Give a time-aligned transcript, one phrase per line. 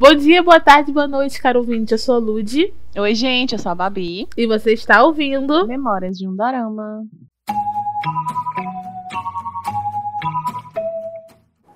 [0.00, 1.92] Bom dia, boa tarde, boa noite, caro ouvinte.
[1.92, 2.72] Eu sou a Lud.
[2.96, 4.26] Oi, gente, eu sou a Babi.
[4.34, 7.04] E você está ouvindo Memórias de um Dorama.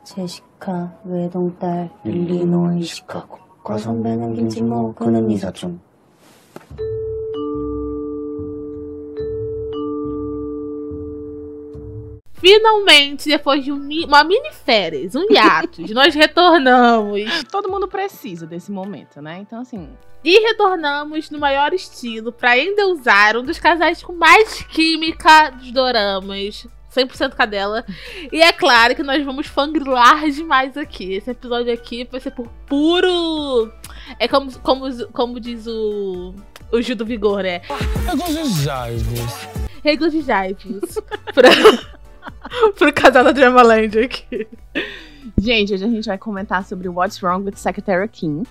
[0.05, 5.81] 제시카 외동딸 일리노이 시카고 과선배는 김치모 그는 이사촌
[12.45, 17.23] Finalmente, depois de um mi- uma mini férias, um hiatus, nós retornamos.
[17.51, 19.39] Todo mundo precisa desse momento, né?
[19.41, 19.89] Então, assim,
[20.23, 26.67] E retornamos no maior estilo pra endeusar um dos casais com mais química dos doramas.
[26.95, 27.85] 100% cadela.
[28.31, 31.15] E é claro que nós vamos fangrilar demais aqui.
[31.15, 33.73] Esse episódio aqui vai ser por puro.
[34.19, 36.35] É como, como, como diz o.
[36.71, 37.63] O Gil do Vigor, né?
[38.07, 39.49] Regozijai-vos.
[39.83, 40.99] Regozijai-vos.
[41.35, 41.49] pra,
[42.77, 44.47] pro casal da Dramaland aqui.
[45.39, 48.43] gente, hoje a gente vai comentar sobre What's Wrong with Secretary Kim.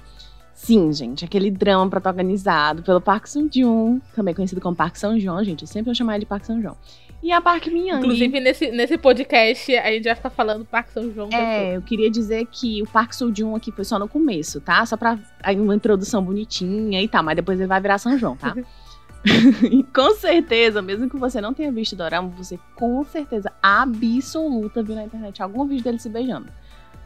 [0.54, 5.68] Sim, gente, aquele drama protagonizado pelo Park Sung-joon, também conhecido como Park São-joon, gente, eu
[5.68, 6.76] sempre vou chamar ele de Park São-joon.
[7.24, 8.00] E a Park Min-young.
[8.00, 11.30] Inclusive, nesse, nesse podcast, a gente vai ficar falando Park São João.
[11.32, 14.86] É, eu queria dizer que o Park Seo-joon aqui foi só no começo, tá?
[14.86, 18.36] Só pra aí uma introdução bonitinha e tal, mas depois ele vai virar São João,
[18.36, 18.54] tá?
[19.94, 25.04] Com certeza, mesmo que você não tenha visto Dorama, você com certeza absoluta viu na
[25.06, 26.48] internet algum vídeo dele se beijando.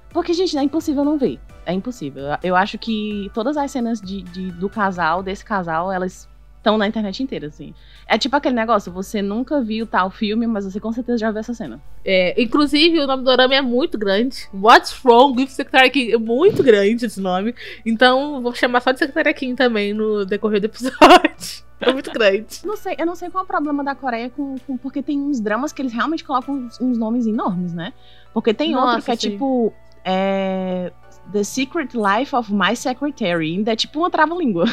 [0.09, 1.39] Porque, gente, é impossível não ver.
[1.65, 2.23] É impossível.
[2.41, 6.87] Eu acho que todas as cenas de, de- do casal, desse casal, elas estão na
[6.87, 7.73] internet inteira, assim.
[8.07, 11.39] É tipo aquele negócio, você nunca viu tal filme, mas você com certeza já viu
[11.39, 11.79] essa cena.
[12.03, 14.47] É, inclusive, o nome do dorama é muito grande.
[14.53, 16.13] What's Wrong with Secretary King?
[16.13, 17.53] É muito grande esse nome.
[17.85, 20.97] Então, vou chamar só de Secretary King também no decorrer do episódio.
[21.79, 22.59] É muito grande.
[22.65, 25.19] Não sei, eu não sei qual é o problema da Coreia com, com- porque tem
[25.21, 27.93] uns dramas que eles realmente colocam uns, uns nomes enormes, né?
[28.33, 29.29] Porque tem outro Nossa, que é sim.
[29.31, 29.71] tipo
[30.03, 30.91] é,
[31.31, 34.65] The Secret Life of My Secretary, ainda é tipo uma trava-língua.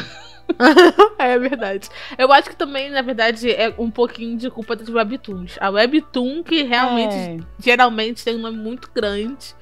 [1.19, 1.89] é verdade.
[2.17, 5.57] Eu acho que também, na verdade, é um pouquinho de culpa das webtoons.
[5.59, 9.55] A webtoon que realmente, É, geralmente, tem um nome muito grande.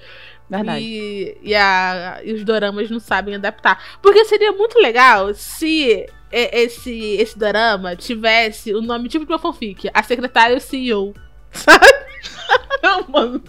[0.50, 0.84] verdade.
[0.84, 3.82] E, e, a- e os doramas não sabem adaptar.
[4.02, 9.90] Porque seria muito legal se esse, esse dorama tivesse o nome tipo de uma fanfic.
[9.94, 11.14] A secretária e o CEO.
[12.84, 13.42] Não, mano.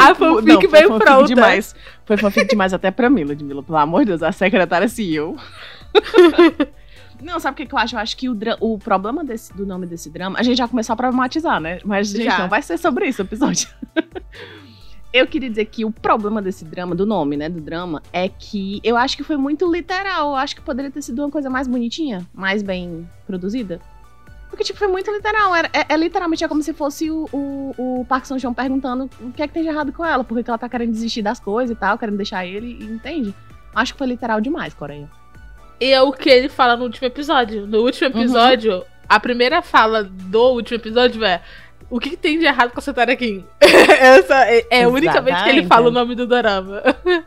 [0.00, 1.24] A fanfic Não, foi bem fanfic pronta.
[1.26, 1.74] demais.
[2.06, 3.62] Foi fanfic demais até pra mim, Ludmilla.
[3.62, 5.36] Pelo amor de Deus, a secretária CEO.
[7.22, 7.94] Não, sabe o que, que eu acho?
[7.96, 10.38] Eu acho que o, o problema desse- do nome desse drama.
[10.38, 11.78] A gente já começou a problematizar, né?
[11.84, 12.38] Mas, gente, Já.
[12.38, 13.68] não vai ser sobre isso o episódio.
[15.12, 17.48] Eu queria dizer que o problema desse drama, do nome, né?
[17.48, 20.30] Do drama, é que eu acho que foi muito literal.
[20.30, 23.80] Eu acho que poderia ter sido uma coisa mais bonitinha, mais bem produzida.
[24.48, 25.54] Porque, tipo, foi muito literal.
[25.54, 29.08] Era- é, é literalmente é como se fosse o, o, o Park São João perguntando
[29.20, 31.38] o que é que tem de errado com ela, porque ela tá querendo desistir das
[31.40, 33.34] coisas e tal, querendo deixar ele, entende?
[33.74, 35.08] Acho que foi literal demais, Coreia.
[35.80, 37.66] E é o que ele fala no último episódio.
[37.66, 38.20] No último Uhum.
[38.22, 41.40] episódio, a primeira fala do último episódio é.
[41.90, 43.44] O que, que tem de errado com a secretária Kim?
[43.60, 46.82] Essa é, é unicamente que ele fala o nome do dorama.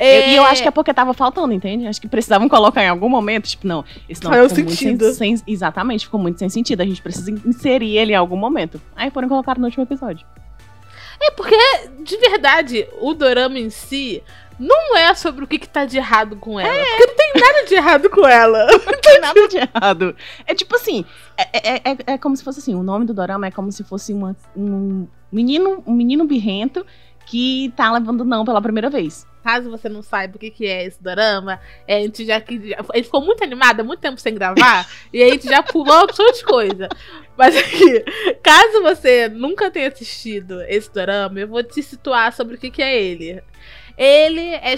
[0.00, 1.86] Eu- E eu acho que é porque tava faltando, entende?
[1.86, 5.12] Acho que precisavam colocar em algum momento, tipo, não, esse nome Faz ficou muito sentido.
[5.12, 6.80] sem, sem- Exatamente, ficou muito sem sentido.
[6.80, 8.80] A gente precisa inserir ele em algum momento.
[8.96, 10.26] Aí foram colocar no último episódio.
[11.22, 11.56] É porque,
[12.02, 14.20] de verdade, o dorama em si
[14.58, 16.72] não é sobre o que, que tá de errado com ela.
[16.72, 18.66] Porque não tem nada de errado com ela.
[18.86, 20.16] Não tem nada de errado.
[20.46, 21.04] É tipo assim,
[21.36, 23.82] é, é, é, é como se fosse assim, o nome do dorama é como se
[23.84, 26.84] fosse uma, um menino, um menino birrento
[27.26, 29.26] que tá levando não pela primeira vez.
[29.42, 32.70] Caso você não saiba o que, que é esse dorama, é, a gente já que.
[32.70, 36.02] já- Ele ficou muito animado, há muito tempo sem gravar, e a gente já pulou
[36.04, 36.88] opção de coisa.
[37.36, 38.04] Mas aqui,
[38.42, 42.82] caso você nunca tenha assistido esse dorama, eu vou te situar sobre o que, que
[42.82, 43.42] é ele.
[43.96, 44.76] Ele é,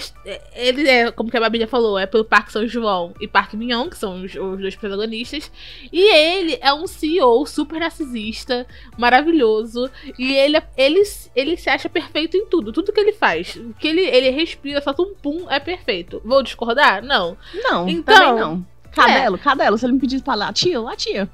[0.53, 3.53] ele é, como que a Babi já falou, é pelo Park São João e Park
[3.53, 5.51] Min-young, que são os, os dois protagonistas.
[5.91, 8.67] E ele é um CEO super narcisista,
[8.97, 9.89] maravilhoso.
[10.19, 11.01] E ele, ele,
[11.35, 12.71] ele se acha perfeito em tudo.
[12.71, 13.55] Tudo que ele faz.
[13.55, 16.21] O que ele, ele respira, solta um pum, é perfeito.
[16.23, 17.03] Vou discordar?
[17.03, 17.35] Não.
[17.55, 18.65] Não, Então, também não.
[18.91, 21.29] Cadelo, cadelo, se ele me pedisse pra lá, tia, lá, tia.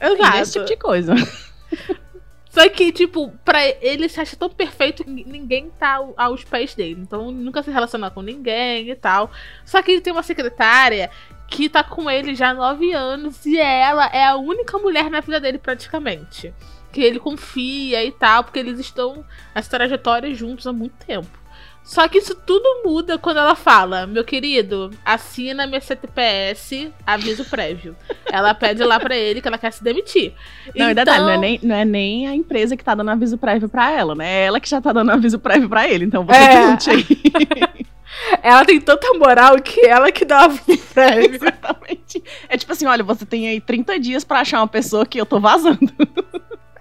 [0.00, 0.36] Exato.
[0.38, 1.14] Esse tipo de coisa.
[2.52, 6.74] Só que, tipo, pra ele se acha tão perfeito que ninguém tá ao- aos pés
[6.74, 7.00] dele.
[7.00, 9.30] Então, nunca se relaciona com ninguém e tal.
[9.64, 11.10] Só que ele tem uma secretária
[11.48, 15.20] que tá com ele já há nove anos e ela é a única mulher na
[15.20, 16.52] vida dele, praticamente.
[16.92, 19.24] Que ele confia e tal, porque eles estão
[19.54, 21.41] as trajetórias juntos há muito tempo.
[21.84, 27.96] Só que isso tudo muda quando ela fala: Meu querido, assina minha CTPS, aviso prévio.
[28.30, 30.32] ela pede lá pra ele que ela quer se demitir.
[30.76, 33.36] Não, e detalhe, não é, nem, não é nem a empresa que tá dando aviso
[33.36, 34.26] prévio pra ela, né?
[34.42, 36.04] É ela que já tá dando aviso prévio pra ele.
[36.04, 36.66] Então você É.
[36.70, 37.06] lute aí.
[38.42, 40.50] ela tem tanta moral que ela que dá o
[40.94, 41.34] prêmio.
[41.34, 42.22] Exatamente.
[42.48, 45.26] É tipo assim, olha, você tem aí 30 dias pra achar uma pessoa que eu
[45.26, 45.92] tô vazando.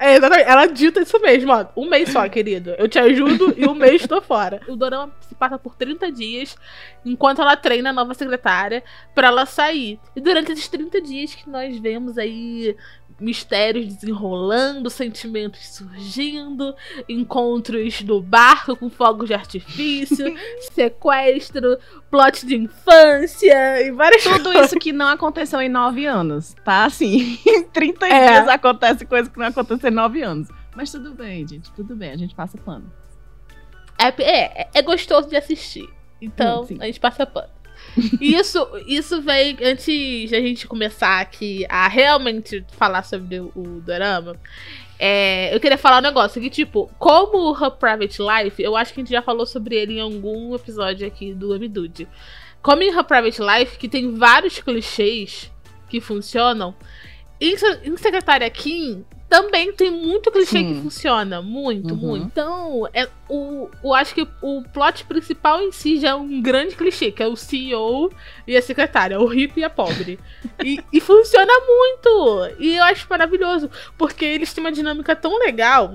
[0.02, 0.50] É, exatamente.
[0.50, 1.64] Ela dita isso mesmo, ó.
[1.78, 2.72] Um mês só, querido.
[2.72, 4.60] Eu te ajudo e um mês tô fora.
[4.68, 6.58] O Dorama se passa por 30 dias
[7.06, 8.84] enquanto ela treina a nova secretária
[9.14, 10.00] pra ela sair.
[10.16, 12.76] E durante esses 30 dias que nós vemos aí
[13.22, 16.76] mistérios desenrolando, sentimentos surgindo,
[17.08, 20.26] encontros no barco com fogos de artifício,
[20.74, 21.78] sequestro,
[22.10, 24.66] plot de infância e várias Tudo coisas.
[24.68, 26.86] isso que não aconteceu em 9 anos, tá?
[26.86, 28.28] Assim, em 30 É.
[28.32, 30.48] dias acontece coisa que não aconteceu em 9 anos.
[30.76, 32.92] Mas tudo bem, gente, tudo bem, a gente passa pano.
[33.98, 34.08] É,
[34.64, 35.88] é, é gostoso de assistir.
[36.22, 36.78] Então, Hum, sim.
[36.80, 37.50] a gente passa pano.
[38.20, 44.36] Isso, isso vem antes da gente começar aqui a realmente falar sobre o, o Dorama.
[44.98, 48.94] é, eu queria falar um negócio que, tipo, como o Her Private Life, eu acho
[48.94, 52.08] que a gente já falou sobre ele em algum episódio aqui do Amidude.
[52.62, 55.52] Como em Her Private Life, que tem vários clichês
[55.90, 56.76] que funcionam,
[57.40, 60.74] em, em Secretária Kim também tem muito clichê Sim.
[60.76, 61.42] que funciona.
[61.42, 62.00] Muito, Uhum.
[62.02, 62.26] muito.
[62.26, 66.76] Então, é, o, eu acho que o plot principal em si já é um grande
[66.76, 68.12] clichê, que é o CEO
[68.46, 70.20] e a secretária, o rico e a pobre.
[70.62, 72.56] e, e funciona muito!
[72.60, 75.94] E eu acho maravilhoso, porque eles têm uma dinâmica tão legal,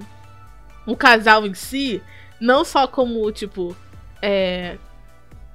[0.86, 2.00] o casal em si,
[2.40, 3.76] não só como, tipo,
[4.22, 4.78] é,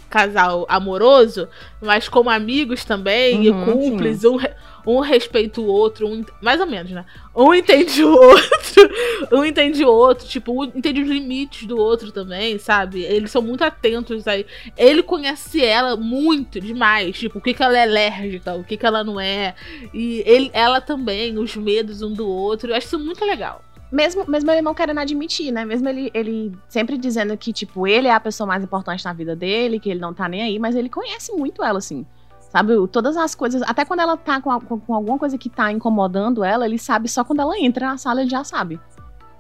[0.07, 1.47] casal amoroso,
[1.81, 4.37] mas como amigos também, Uhum, e cúmplices, um,
[4.85, 7.05] um respeita o outro, um, mais ou menos, né?
[7.35, 8.89] Um entende o outro,
[9.31, 13.01] um entende o outro, tipo, um entende os limites do outro também, sabe?
[13.03, 14.45] Eles são muito atentos aí.
[14.77, 18.85] Ele conhece ela muito demais, tipo, o que, que ela é alérgica, o que, que
[18.85, 19.55] ela não é.
[19.93, 22.71] E ele, ela também, os medos um do outro.
[22.71, 23.61] Eu acho isso muito legal.
[23.91, 25.65] Mesmo, mesmo ele não querendo admitir, né?
[25.65, 29.35] Mesmo ele, ele sempre dizendo que, tipo, ele é a pessoa mais importante na vida
[29.35, 32.05] dele, que ele não tá nem aí, mas ele conhece muito ela, assim.
[32.51, 35.49] Sabe, todas as coisas, até quando ela tá com, a- com- com alguma coisa que
[35.49, 38.77] tá incomodando ela, ele sabe só quando ela entra na sala, ele já sabe.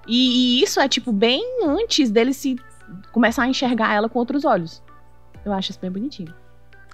[0.07, 2.55] E, e isso é, tipo, bem antes dele se
[3.11, 4.81] começar a enxergar ela com outros olhos.
[5.43, 6.33] Eu acho isso bem bonitinho.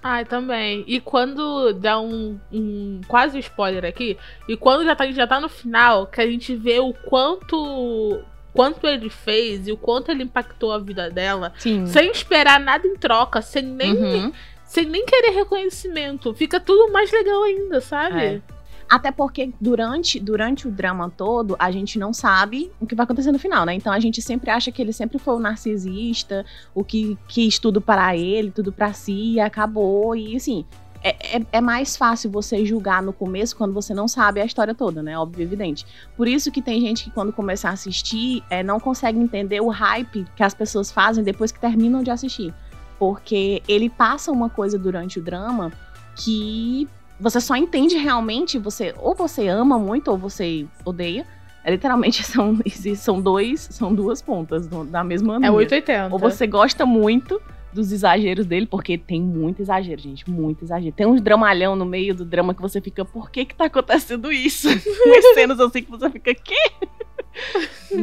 [0.02, 0.84] Ai, também.
[0.88, 4.16] E quando dá um, um quase spoiler aqui,
[4.48, 8.20] e quando já tá, já tá no final, que a gente vê o quanto
[8.52, 11.86] quanto ele fez e o quanto ele impactou a vida dela, Sim.
[11.86, 14.32] sem esperar nada em troca, sem nem, Uhum.
[14.68, 16.32] Sem nem querer reconhecimento.
[16.34, 18.20] Fica tudo mais legal ainda, sabe?
[18.20, 18.42] É.
[18.88, 23.32] Até porque durante, durante o drama todo, a gente não sabe o que vai acontecer
[23.32, 23.74] no final, né?
[23.74, 26.44] Então a gente sempre acha que ele sempre foi o narcisista,
[26.74, 30.16] o que quis tudo para ele, tudo para si, e acabou.
[30.16, 30.64] E assim,
[31.02, 34.74] é, é, é mais fácil você julgar no começo quando você não sabe a história
[34.74, 35.18] toda, né?
[35.18, 35.86] Óbvio, evidente.
[36.16, 39.68] Por isso que tem gente que quando começa a assistir, é, não consegue entender o
[39.68, 42.54] hype que as pessoas fazem depois que terminam de assistir.
[42.98, 45.70] Porque ele passa uma coisa durante o drama
[46.16, 46.88] que
[47.20, 51.26] você só entende realmente, você ou você ama muito ou você odeia.
[51.64, 52.56] É, literalmente são,
[52.96, 55.52] são dois, são duas pontas do- da mesma É linha.
[55.52, 56.12] 880.
[56.14, 57.40] Ou você gosta muito
[57.80, 60.92] dos exageros dele, porque tem muito exagero, gente, muito exagero.
[60.94, 64.30] Tem uns dramalhão no meio do drama que você fica, por que que tá acontecendo
[64.32, 64.68] isso?
[65.06, 66.56] Umas cenas assim que você fica, quê?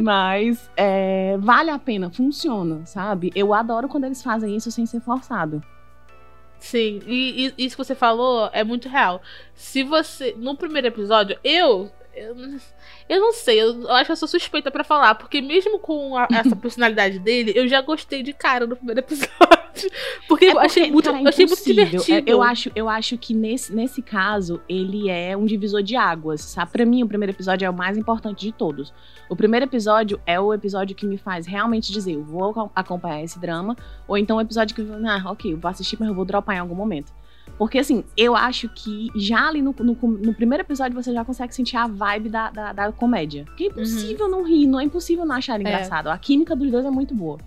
[0.02, 3.30] Mas é, vale a pena, funciona, sabe?
[3.34, 5.62] Eu adoro quando eles fazem isso sem ser forçado.
[6.58, 9.20] Sim, e, e isso que você falou é muito real.
[9.54, 10.34] Se você.
[10.38, 11.90] No primeiro episódio, eu.
[12.14, 12.34] Eu,
[13.10, 16.16] eu não sei, eu, eu acho que eu sou suspeita pra falar, porque mesmo com
[16.16, 19.55] a- essa personalidade dele, eu já gostei de cara no primeiro episódio.
[20.28, 21.84] Porque, É eu achei porque, muito, cara, é eu achei muito impossível.
[21.86, 22.30] divertido.
[22.30, 26.40] É, Eu acho, eu acho que nesse, nesse caso, ele é um divisor de águas,
[26.40, 26.70] sabe?
[26.72, 28.92] Pra mim, o primeiro episódio é o mais importante de todos.
[29.28, 33.22] O primeiro episódio é o episódio que me faz realmente dizer, eu vou acom- acompanhar
[33.22, 36.24] esse drama, ou então o episódio que, ah, ok, eu vou assistir, mas eu vou
[36.24, 37.12] dropar em algum momento.
[37.58, 41.54] Porque, assim, eu acho que já ali no, no, no primeiro episódio você já consegue
[41.54, 43.44] sentir a vibe da, da, da comédia.
[43.46, 46.08] Porque é impossível não rir, não é impossível não achar engraçado.
[46.08, 47.38] A química dos dois é muito boa.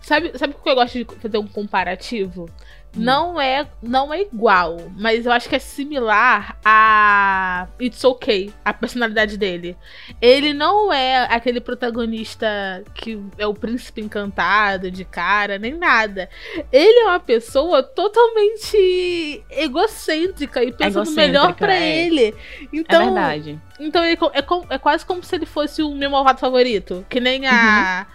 [0.00, 2.48] Sabe, sabe o que eu gosto de fazer um comparativo?
[2.96, 3.00] Hum.
[3.02, 8.72] Não é não é igual, mas eu acho que é similar a It's Okay, a
[8.72, 9.76] personalidade dele.
[10.22, 12.46] Ele não é aquele protagonista
[12.94, 16.30] que é o príncipe encantado de cara, nem nada.
[16.72, 22.06] Ele é uma pessoa totalmente egocêntrica e pensa no melhor pra é.
[22.06, 22.28] ele.
[22.28, 22.34] é
[22.72, 23.60] Então, verdade.
[23.78, 27.04] então é, com- é quase como se ele fosse o meu malvado favorito.
[27.08, 28.06] Que nem a,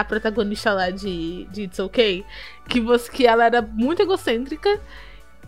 [0.00, 2.24] a protagonista lá de, de It's Okay.
[2.68, 4.80] Que, você, que ela era muito egocêntrica.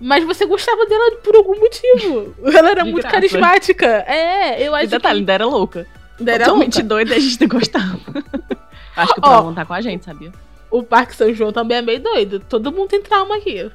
[0.00, 2.34] Mas você gostava dela por algum motivo.
[2.52, 3.14] Ela era De muito graça.
[3.14, 3.86] carismática.
[4.08, 5.20] É, eu E acho detalhe, que.
[5.20, 5.86] ainda era louca.
[6.20, 6.88] Era Totalmente louca.
[6.88, 8.00] doida e a gente gostava.
[8.96, 9.28] Acho que o Ó.
[9.30, 10.32] Paulão tá com a gente, sabia?
[10.70, 12.40] o Parque São João também é meio doido.
[12.40, 13.70] Todo mundo tem trauma aqui.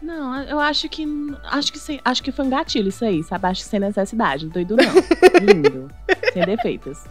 [0.00, 1.04] Não, eu acho que.
[1.44, 3.48] Acho que, sem- acho que foi um gatilho isso aí, sabe?
[3.48, 4.46] Acho que sem necessidade.
[4.46, 4.84] Doido não.
[5.42, 5.90] Lindo.
[6.32, 7.02] sem defeitos.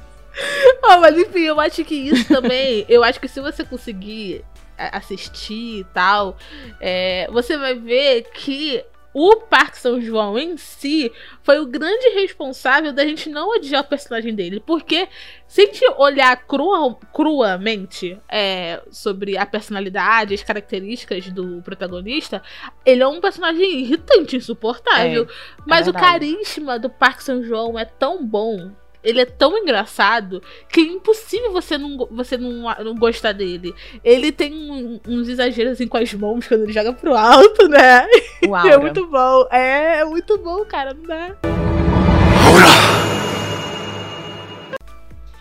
[0.89, 2.85] Ah, mas enfim, eu acho que isso também.
[2.89, 4.43] eu acho que se você conseguir
[4.77, 6.37] a- assistir e tal,
[6.79, 8.83] é, você vai ver que
[9.19, 13.87] o Parque São João em si foi o grande responsável da gente não odiar o
[13.87, 14.59] personagem dele.
[14.63, 15.07] Porque
[15.47, 22.43] se a gente olhar crua- cruamente é, sobre a personalidade, as características do protagonista,
[22.85, 25.25] ele é um personagem irritante, insuportável.
[25.65, 28.71] Mas o carisma do Parque São João é tão bom.
[29.07, 32.51] Ele é tão engraçado que é impossível você não, você não,
[32.83, 33.73] não gostar dele.
[34.03, 38.05] Ele tem um- uns exageros assim com as mãos quando ele joga pro alto, né?
[38.45, 39.47] O É muito bom.
[39.49, 40.93] É, é muito bom, cara.
[40.93, 41.37] Não dá.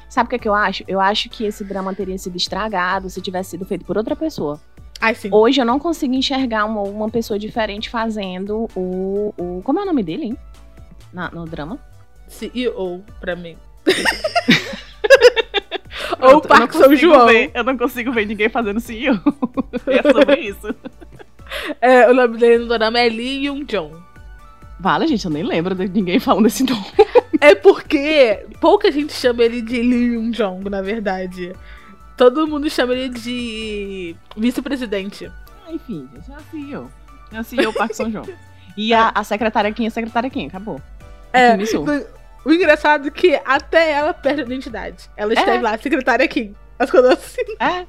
[0.09, 0.85] Sabe o que, é que eu acho?
[0.89, 4.61] Eu acho que esse drama teria sido estragado se tivesse sido feito por outra pessoa.
[5.01, 5.29] Ai, sim.
[5.31, 9.61] Hoje eu não consigo enxergar uma, uma pessoa diferente fazendo o, o.
[9.63, 10.39] Como é o nome dele, hein?
[11.13, 11.79] Na- no drama?
[12.29, 13.57] CEO pra mim.
[16.21, 17.27] Ou não Parque São João.
[17.27, 19.15] ver- eu não consigo ver ninguém fazendo CEO.
[19.87, 20.75] é sobre isso.
[21.81, 23.95] É, o nome dele no drama é Lee Yoon Jong.
[24.79, 26.85] Vale, gente, eu nem lembro de ninguém falando esse nome.
[27.39, 31.53] É porque pouca gente chama ele de Lee Yoon Jong, na verdade.
[32.17, 35.31] Todo mundo chama ele de vice-presidente.
[35.67, 36.91] Ah, Enfim, gente, é CEO.
[37.31, 38.25] É a CEO Parque São João.
[38.75, 40.81] E a, a secretária Kim, a secretária Kim, acabou.
[41.31, 41.55] É.
[42.47, 45.11] O engraçado é que até ela perde a identidade.
[45.17, 46.55] Ela esteve lá, secretária Kim.
[46.79, 47.43] As coisas assim.
[47.59, 47.85] É.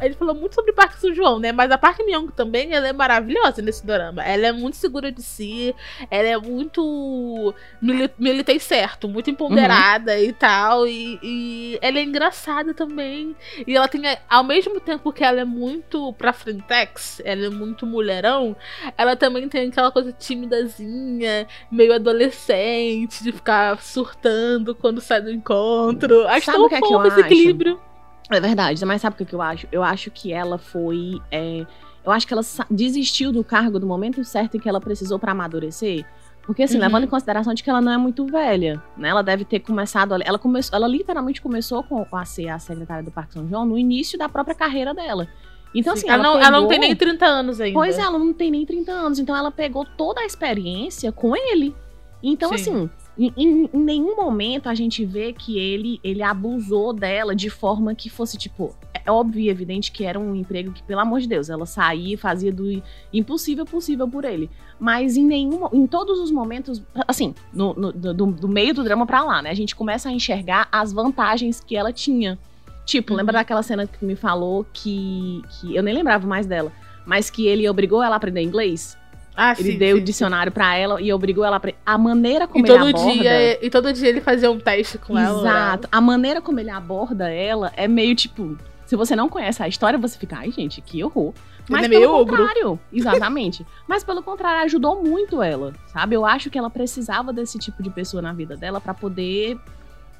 [0.00, 1.52] Ele falou muito sobre Parque São João, né?
[1.52, 4.22] Mas a Park Myung também, ela é maravilhosa nesse dorama.
[4.22, 5.74] Ela é muito segura de si,
[6.10, 10.86] ela é muito mili militei certo, muito empoderada e tal.
[10.86, 13.34] E, e ela é engraçada também.
[13.66, 17.86] E ela tem, ao mesmo tempo que ela é muito pra frentex, ela é muito
[17.86, 18.56] mulherão,
[18.96, 26.26] ela também tem aquela coisa timidazinha, meio adolescente, de ficar surtando quando sai do encontro.
[26.28, 27.26] Acho Sabe tão o que é que fofo eu esse acho?
[27.32, 27.80] equilíbrio.
[28.30, 29.66] É verdade, mas sabe o que eu acho?
[29.70, 31.20] Eu acho que ela foi.
[31.30, 31.64] é,
[32.04, 35.32] eu acho que ela desistiu do cargo do momento certo em que ela precisou pra
[35.32, 36.04] amadurecer.
[36.44, 36.82] Porque, assim, Uhum.
[36.82, 39.08] levando em consideração de que ela não é muito velha, né?
[39.08, 40.14] Ela deve ter começado.
[40.24, 43.76] Ela, começou, ela literalmente começou com, a ser a secretária do Parque São João no
[43.76, 45.26] início da própria carreira dela.
[45.74, 47.76] Então, Sim, assim, ela, não, ela não tem pegou- nem 30 anos ainda.
[47.76, 49.18] Pois é, ela não tem nem 30 anos.
[49.18, 51.74] Então ela pegou toda a experiência com ele.
[52.22, 52.54] Então, Sim.
[52.54, 57.48] assim, em, em- em nenhum momento a gente vê que ele, ele abusou dela de
[57.48, 61.20] forma que fosse, tipo, é óbvio e evidente que era um emprego que, pelo amor
[61.20, 62.82] de Deus, ela saía e fazia do
[63.12, 64.50] impossível possível por ele.
[64.78, 69.06] Mas em nenhum, em todos os momentos, assim, no, no- do, do meio do drama
[69.06, 69.50] pra lá, né?
[69.50, 72.38] A gente começa a enxergar as vantagens que ela tinha.
[72.84, 73.16] Tipo, Uhum.
[73.18, 75.74] lembra daquela cena que me falou que, que.
[75.74, 76.70] Eu nem lembrava mais dela.
[77.06, 78.96] Mas que ele obrigou ela a aprender inglês.
[79.36, 82.48] Ah, Ele sim, deu sim, o dicionário pra ela e obrigou ela a maneira E
[82.48, 83.12] como todo, ele aborda.
[83.12, 85.42] dia, e todo dia ele fazia um teste com ela.
[85.42, 85.48] né?
[85.50, 85.88] Exato.
[85.92, 88.56] A maneira como ele aborda ela é meio tipo.
[88.86, 91.34] Se você não conhece a história, você fica, ai, gente, que horror.
[91.68, 92.36] Mas é pelo meio ogro.
[92.36, 93.66] contrário, exatamente.
[93.86, 96.14] Mas pelo contrário, ajudou muito ela, sabe?
[96.14, 99.58] Eu acho que ela precisava desse tipo de pessoa na vida dela pra poder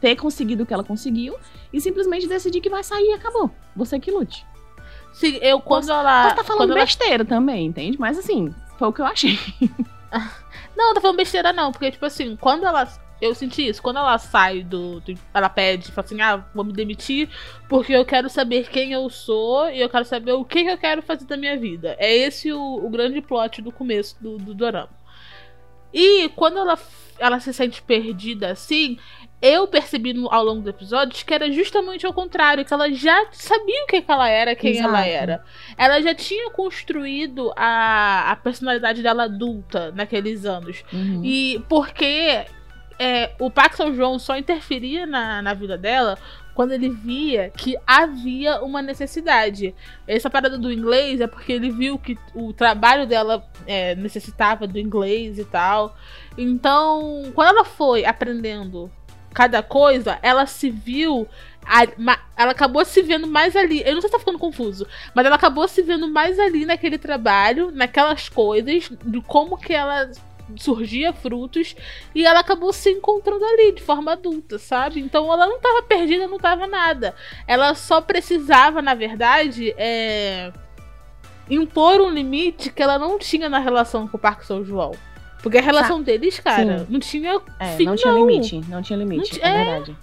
[0.00, 1.37] ter conseguido o que ela conseguiu
[1.73, 3.50] e simplesmente decidir que vai sair e acabou.
[3.75, 4.44] Você que lute.
[5.12, 6.23] Sim, eu quando ela.
[6.25, 7.99] Posso estar falando quando ela- besteira também, entende?
[7.99, 9.38] Mas assim, foi o que eu achei.
[10.76, 11.73] Não, tô falando besteira, não.
[11.73, 12.87] Porque, tipo assim, quando ela.
[13.21, 13.83] Eu senti isso.
[13.83, 15.00] Quando ela sai do.
[15.00, 17.30] do- ela pede, fala assim: ah, vou me demitir
[17.68, 20.78] porque eu quero saber quem eu sou e eu quero saber o que, que eu
[20.78, 21.97] quero fazer da minha vida.
[21.99, 24.90] É esse o, o grande plot do começo do, do dorama.
[25.92, 26.78] E quando ela,
[27.18, 28.99] ela se sente perdida assim,
[29.46, 33.26] eu percebi no- ao longo do episódio que era justamente ao contrário, que ela já
[33.32, 35.22] sabia o que, que ela era, quem ela Exato.
[35.22, 35.44] era.
[35.76, 40.82] Ela já tinha construído a, a personalidade dela adulta naqueles anos.
[40.92, 41.22] Uhum.
[41.24, 42.44] E porque
[42.98, 46.18] é, o São João só interferia na, na vida dela
[46.54, 49.74] quando ele via que havia uma necessidade.
[50.08, 54.78] Essa parada do inglês é porque ele viu que o trabalho dela é, necessitava do
[54.78, 55.94] inglês e tal.
[56.38, 58.90] Então, quando ela foi aprendendo
[59.36, 61.28] cada coisa, ela se viu.
[62.34, 63.82] ela acabou se vendo mais ali.
[63.84, 66.96] Eu não sei se tá ficando confuso, mas ela acabou se vendo mais ali naquele
[66.96, 70.10] trabalho, naquelas coisas, de como que ela
[70.56, 71.74] surgia frutos
[72.14, 75.00] e ela acabou se encontrando ali de forma adulta, sabe?
[75.00, 77.14] Então ela não tava perdida, não tava nada.
[77.46, 80.50] Ela só precisava, na verdade, é,
[81.50, 84.92] impor um limite que ela não tinha na relação com o Parque São João.
[85.46, 86.86] Porque a relação deles, cara, Sim.
[86.88, 88.26] não tinha É, fim, não tinha não.
[88.26, 89.64] limite, não tinha limite, Não é é.
[89.64, 89.96] verdade.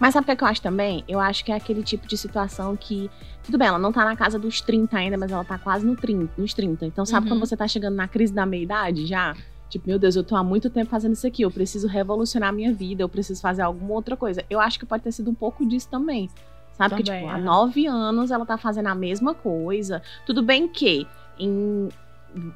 [0.00, 1.04] Mas sabe o que, é que eu acho também?
[1.06, 3.10] Eu acho que é aquele tipo de situação que.
[3.44, 5.94] Tudo bem, ela não tá na casa dos 30 ainda, mas ela tá quase no
[5.94, 6.86] 30, nos 30.
[6.86, 7.34] Então, sabe Uhum.
[7.36, 9.34] quando você tá chegando na crise da meia-idade já?
[9.68, 12.52] Tipo, meu Deus, eu tô há muito tempo fazendo isso aqui, eu preciso revolucionar a
[12.52, 14.44] minha vida, eu preciso fazer alguma outra coisa.
[14.48, 16.30] Eu acho que pode ter sido um pouco disso também.
[16.76, 16.96] Sabe?
[16.96, 17.34] que, Também, tipo, é.
[17.34, 20.02] há nove anos ela tá fazendo a mesma coisa.
[20.26, 21.06] Tudo bem que,
[21.38, 21.88] em-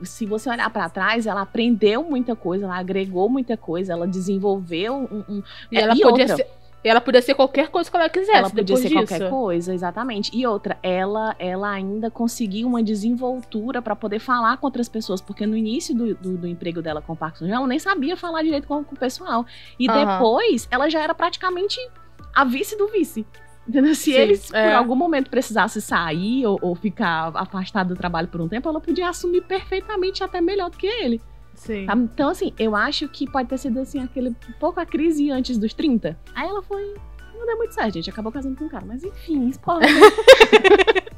[0.03, 4.95] se você olhar pra trás, ela aprendeu muita coisa, ela agregou muita coisa, ela desenvolveu
[4.97, 6.37] um- um, E É, ela e podia outra?
[6.37, 6.47] ser.
[6.85, 8.39] Ela podia ser qualquer coisa que ela quisesse.
[8.39, 8.95] ela podia ser disso.
[8.95, 10.31] qualquer coisa, exatamente.
[10.35, 15.45] E outra, ela, ela ainda conseguiu uma desenvoltura pra poder falar com outras pessoas, porque
[15.45, 18.67] no início do, do, do emprego dela com o Parkinson, ela nem sabia falar direito
[18.69, 19.45] com, com o pessoal.
[19.79, 20.07] E Aham.
[20.19, 21.77] depois, ela já era praticamente
[22.35, 23.27] a vice do vice.
[23.69, 23.95] Entendeu?
[23.95, 24.69] Se Sim, eles, é.
[24.69, 28.81] por algum momento, precisassem sair ou, ou ficar afastado do trabalho por um tempo, ela
[28.81, 31.21] podia assumir perfeitamente até melhor do que ele.
[31.55, 31.87] Sim.
[31.87, 31.95] tá?
[31.95, 35.75] Então, assim, eu acho que pode ter sido, assim, aquele pouco a crise antes dos
[35.75, 36.19] 30.
[36.35, 36.95] Aí ela foi...
[37.37, 38.11] Não deu muito certo, gente.
[38.11, 38.85] Acabou casando com um cara.
[38.87, 39.89] Mas, enfim, spoiler.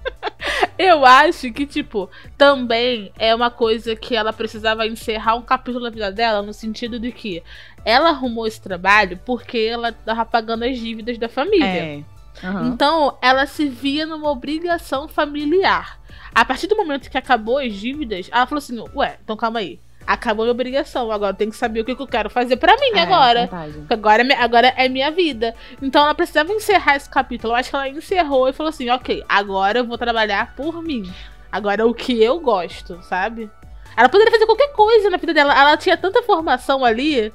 [0.76, 5.90] Eu acho que, tipo, também é uma coisa que ela precisava encerrar um capítulo da
[5.90, 7.42] vida dela, no sentido de que
[7.84, 11.66] ela arrumou esse trabalho porque ela tava pagando as dívidas da família.
[11.66, 12.04] é.
[12.42, 12.68] Aham.
[12.68, 15.98] Então, ela se via numa obrigação familiar.
[16.34, 19.80] A partir do momento que acabou as dívidas, ela falou assim: Ué, então calma aí.
[20.06, 22.74] Acabou a minha obrigação, agora eu tenho que saber o que eu quero fazer pra
[22.76, 23.40] mim É, agora.
[23.40, 23.72] verdade.
[23.78, 25.54] Porque Agora, é agora é minha vida.
[25.82, 27.52] Então ela precisava encerrar esse capítulo.
[27.52, 31.12] Eu acho que ela encerrou e falou assim: ok, agora eu vou trabalhar por mim.
[31.52, 33.50] Agora é o que eu gosto, sabe?
[33.96, 35.52] Ela poderia fazer qualquer coisa na vida dela.
[35.52, 37.32] Ela tinha tanta formação ali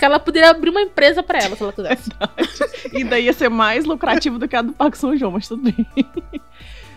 [0.00, 2.10] que ela poderia abrir uma empresa pra ela se ela quisesse.
[2.90, 5.62] E daí ia ser mais lucrativo do que a do Parque São João, mas tudo
[5.62, 5.86] bem.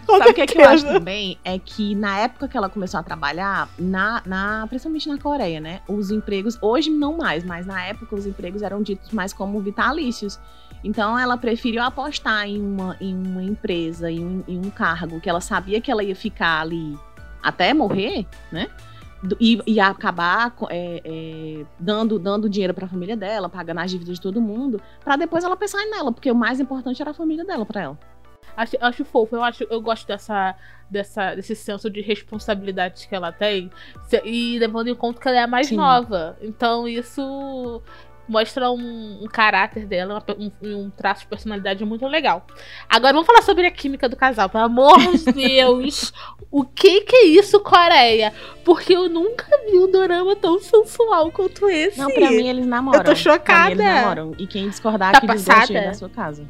[0.07, 1.37] Sabe o que, é que eu acho também?
[1.43, 5.81] É que na época que ela começou a trabalhar, na, na, principalmente na Coreia, né?
[5.85, 10.39] Os empregos, hoje não mais, mas na época os empregos eram ditos mais como vitalícios.
[10.81, 15.29] Então ela preferiu apostar em uma, em uma empresa, em um, em um cargo que
[15.29, 16.97] ela sabia que ela ia ficar ali
[17.41, 18.69] até morrer, né?
[19.39, 24.21] E, e acabar é, é, dando, dando dinheiro pra família dela, pagando as dívidas de
[24.21, 27.65] todo mundo, pra depois ela pensar nela, porque o mais importante era a família dela
[27.65, 27.99] pra ela.
[28.55, 30.55] Acho, acho fofo, eu, acho, eu gosto dessa,
[30.89, 33.71] dessa, desse senso de responsabilidade que ela tem.
[34.23, 35.77] E levando em conta que ela é a mais Sim.
[35.77, 36.37] nova.
[36.41, 37.81] Então isso
[38.27, 42.45] mostra um, um caráter dela, um, um traço de personalidade muito legal.
[42.89, 46.13] Agora vamos falar sobre a química do casal, pelo amor de Deus!
[46.53, 48.31] o que que é isso, Coreia?
[48.63, 51.97] Porque eu nunca vi um dorama tão sensual quanto esse.
[51.97, 52.99] Não, pra mim eles namoram.
[52.99, 53.71] Eu tô chocada.
[53.71, 54.35] Eles namoram.
[54.37, 56.45] E quem discordar Tá que desgoste da sua casa.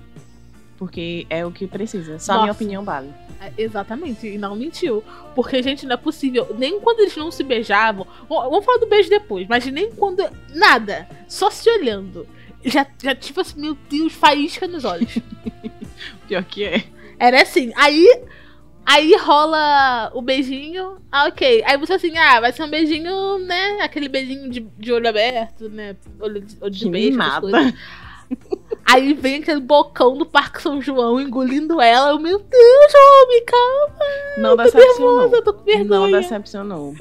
[0.77, 2.19] Porque é o que precisa.
[2.19, 2.43] Só a Nossa.
[2.43, 3.13] minha opinião vale.
[3.43, 5.03] É, Exatamente, e não mentiu.
[5.35, 6.55] Porque, gente, não é possível.
[6.57, 8.07] Nem quando eles não se beijavam.
[8.29, 10.23] Vamos falar do beijo depois, mas nem quando.
[10.53, 11.07] Nada.
[11.27, 12.27] Só se olhando.
[12.63, 15.17] Já, já tipo assim, meu Deus, faísca nos olhos.
[16.27, 16.83] Pior que é.
[17.19, 17.71] Era assim.
[17.75, 18.07] Aí.
[18.85, 20.97] Aí rola o beijinho.
[21.09, 21.63] Ah, ok.
[21.65, 23.79] Aí você assim, ah, vai ser um beijinho, né?
[23.81, 25.95] Aquele beijinho de, de olho aberto, né?
[26.19, 27.17] Olho de, olho de beijo.
[28.85, 32.11] Aí vem aquele bocão do Parque São João engolindo ela.
[32.11, 34.05] Eu, meu Deus, homem, calma.
[34.37, 35.29] Não decepcionou.
[35.29, 36.95] Com Não decepcionou.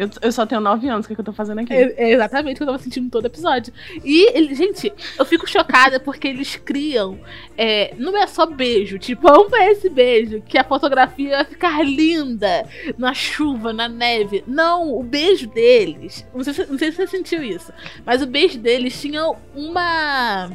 [0.00, 1.72] Eu, eu só tenho nove anos, o que, é que eu tô fazendo aqui?
[1.72, 3.72] É, é exatamente o que eu tava sentindo em todo episódio.
[4.04, 7.18] E, ele- gente, eu fico chocada porque eles criam.
[7.58, 11.84] é, não é só beijo, tipo, vamos ver esse beijo, que a fotografia vai ficar
[11.84, 14.42] linda na chuva, na neve.
[14.46, 16.26] Não, o beijo deles.
[16.34, 17.72] Não sei, se- não sei se você sentiu isso,
[18.06, 20.50] mas o beijo deles tinha uma.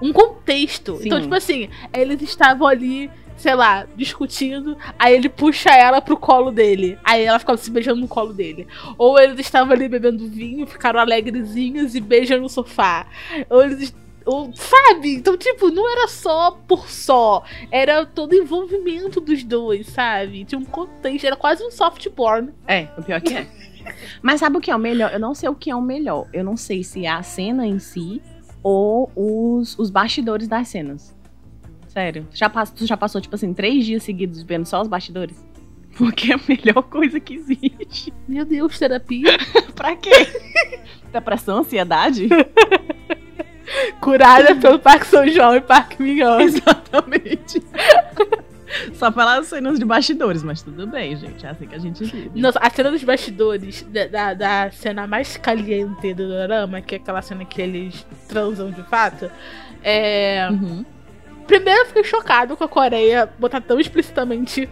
[0.00, 0.96] um contexto.
[0.96, 1.06] Sim.
[1.06, 3.10] Então, tipo assim, eles estavam ali.
[3.40, 6.98] Sei lá, discutindo, aí ele puxa ela pro colo dele.
[7.02, 8.68] Aí ela ficava se beijando no colo dele.
[8.98, 13.06] Ou eles estavam ali bebendo vinho, ficaram alegrezinhos e beijam no sofá.
[13.48, 13.94] Ou eles.
[14.26, 15.14] Ou, sabe?
[15.14, 17.42] Então, tipo, não era só por só.
[17.70, 20.44] Era todo o envolvimento dos dois, sabe?
[20.44, 22.50] Tinha um contexto, era quase um soft porn.
[22.68, 23.46] É, o pior que é.
[24.20, 25.14] Mas sabe o que é o melhor?
[25.14, 26.28] Eu não sei o que é o melhor.
[26.30, 28.20] Eu não sei se é a cena em si
[28.62, 31.18] ou os, os bastidores das cenas.
[31.92, 32.26] Sério.
[32.32, 35.44] Já pass- tu já passou, tipo assim, três dias seguidos vendo só os bastidores?
[35.98, 38.12] Porque é a melhor coisa que existe.
[38.28, 39.36] Meu Deus, terapia.
[39.74, 40.10] pra quê?
[41.12, 42.28] Depressão, ansiedade?
[44.00, 46.40] Curada pelo Parque São João e Parque Mignon.
[46.40, 47.62] Exatamente.
[48.94, 51.44] Só pelas cenas de bastidores, mas tudo bem, gente.
[51.44, 52.40] É assim que a gente vive.
[52.40, 56.98] Nossa, a cena dos bastidores, da, da, da cena mais caliente do drama, que é
[56.98, 59.28] aquela cena que eles transam de fato,
[59.82, 60.48] é.
[60.52, 60.84] Uhum.
[61.50, 64.68] Primeiro eu fiquei chocado com a Coreia botar tão explicitamente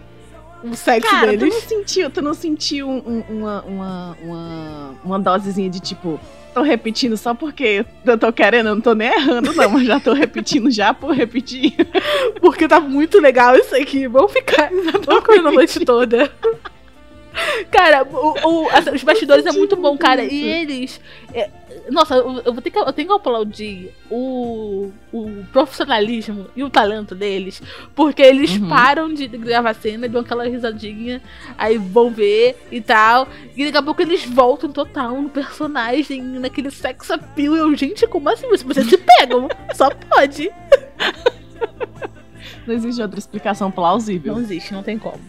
[0.63, 1.53] o sexo Cara, tu deles.
[1.53, 6.19] não sentiu, tu não sentiu um- um- uma, uma, uma, uma dosezinha de tipo,
[6.53, 9.99] tô repetindo só porque eu tô querendo, eu não tô nem errando, não, mas já
[9.99, 11.75] tô repetindo já por repetir.
[12.41, 14.07] Porque tá muito legal isso aqui.
[14.07, 14.69] Vamos ficar.
[15.05, 16.31] Vamos comer a noite toda.
[17.71, 18.35] Cara, o-
[18.65, 20.23] o- os bastidores é muito bom, cara.
[20.23, 20.99] E eles.
[21.33, 21.49] é,
[21.89, 26.69] nossa, eu, eu vou ter que, eu tenho que aplaudir o, o profissionalismo e o
[26.69, 27.61] talento deles.
[27.95, 28.69] Porque eles Uhum.
[28.69, 31.21] param de gravar cena, dão aquela risadinha,
[31.57, 33.27] aí vão ver e tal.
[33.55, 37.55] E daqui a pouco eles voltam total no personagem, naquele sex appeal.
[37.55, 38.47] Eu, gente, como assim?
[38.49, 39.47] Vocês se pegam?
[39.73, 40.51] Só pode.
[42.67, 44.33] Não existe outra explicação plausível.
[44.33, 45.19] Não existe, não tem como.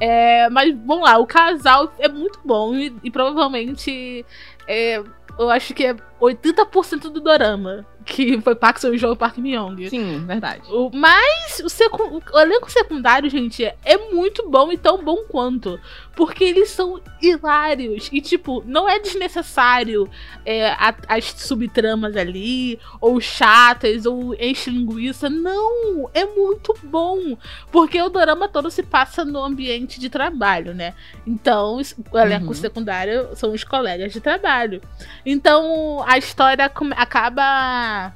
[0.00, 4.24] É, mas vamos lá, o casal é muito bom e, e provavelmente
[4.66, 5.02] é,
[5.38, 9.86] eu acho que é 80% do dorama que foi Park Seo Joon e Park Myung.
[9.90, 10.62] Sim, verdade.
[10.72, 15.24] O- Mas o, secu- o elenco secundário, gente, é- é muito bom e tão bom
[15.28, 15.78] quanto.
[16.16, 18.08] Porque eles são hilários.
[18.10, 20.08] E, tipo, não é desnecessário
[20.46, 25.28] é, a- as subtramas ali, ou chatas, ou enche linguiça.
[25.28, 26.08] Não!
[26.14, 27.36] É muito bom.
[27.70, 30.94] Porque o drama todo se passa no ambiente de trabalho, né?
[31.26, 31.78] Então,
[32.10, 32.54] o elenco Uhum.
[32.54, 34.80] secundário são os colegas de trabalho.
[35.26, 38.14] Então, a história acaba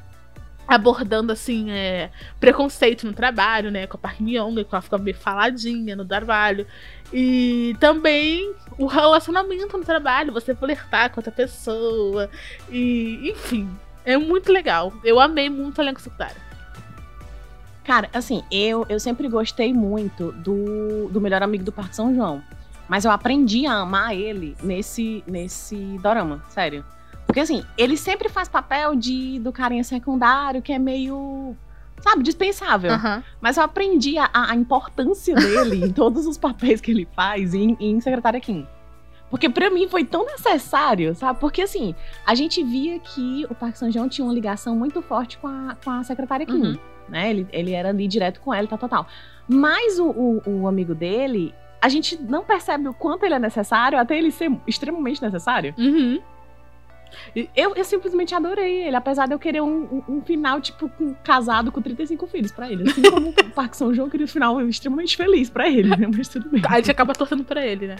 [0.66, 2.08] abordando assim é,
[2.40, 6.66] preconceito no trabalho, né, com a Park Myung, que ela fica meio faladinha no trabalho.
[7.12, 12.30] E também o relacionamento no trabalho, você flertar com outra pessoa.
[12.70, 13.68] E, enfim,
[14.06, 14.90] é muito legal.
[15.04, 16.40] Eu amei muito o elenco secundário.
[17.84, 22.42] Cara, assim, eu, eu sempre gostei muito do, do melhor amigo do Parque São João.
[22.88, 26.82] Mas eu aprendi a amar ele nesse, nesse dorama, sério.
[27.32, 31.56] Porque assim, ele sempre faz papel de do carinha secundário, que é meio,
[32.02, 32.92] sabe, dispensável.
[33.40, 37.74] Mas eu aprendi a, a importância dele em todos os papéis que ele faz em,
[37.80, 38.66] em Secretária Kim.
[39.30, 41.40] Porque pra mim foi tão necessário, sabe?
[41.40, 41.94] Porque assim,
[42.26, 45.74] a gente via que o Parque São João tinha uma ligação muito forte com a,
[45.82, 46.52] com a Secretária Kim.
[46.62, 46.78] Uhum.
[47.08, 47.30] Né?
[47.30, 49.06] Ele, ele era ali direto com ela tal, tal, tal.
[49.48, 53.98] Mas o, o, o amigo dele, a gente não percebe o quanto ele é necessário
[53.98, 55.74] até ele ser extremamente necessário.
[55.78, 56.20] Uhum.
[57.56, 61.14] Eu, eu simplesmente adorei ele, apesar de eu querer um, um, um final, tipo, com,
[61.14, 62.88] casado com 35 filhos pra ele.
[62.90, 66.08] Assim como o Parque São João queria um final extremamente feliz pra ele, né?
[66.14, 66.62] Mas tudo bem.
[66.68, 67.96] A gente acaba torcendo pra ele, né?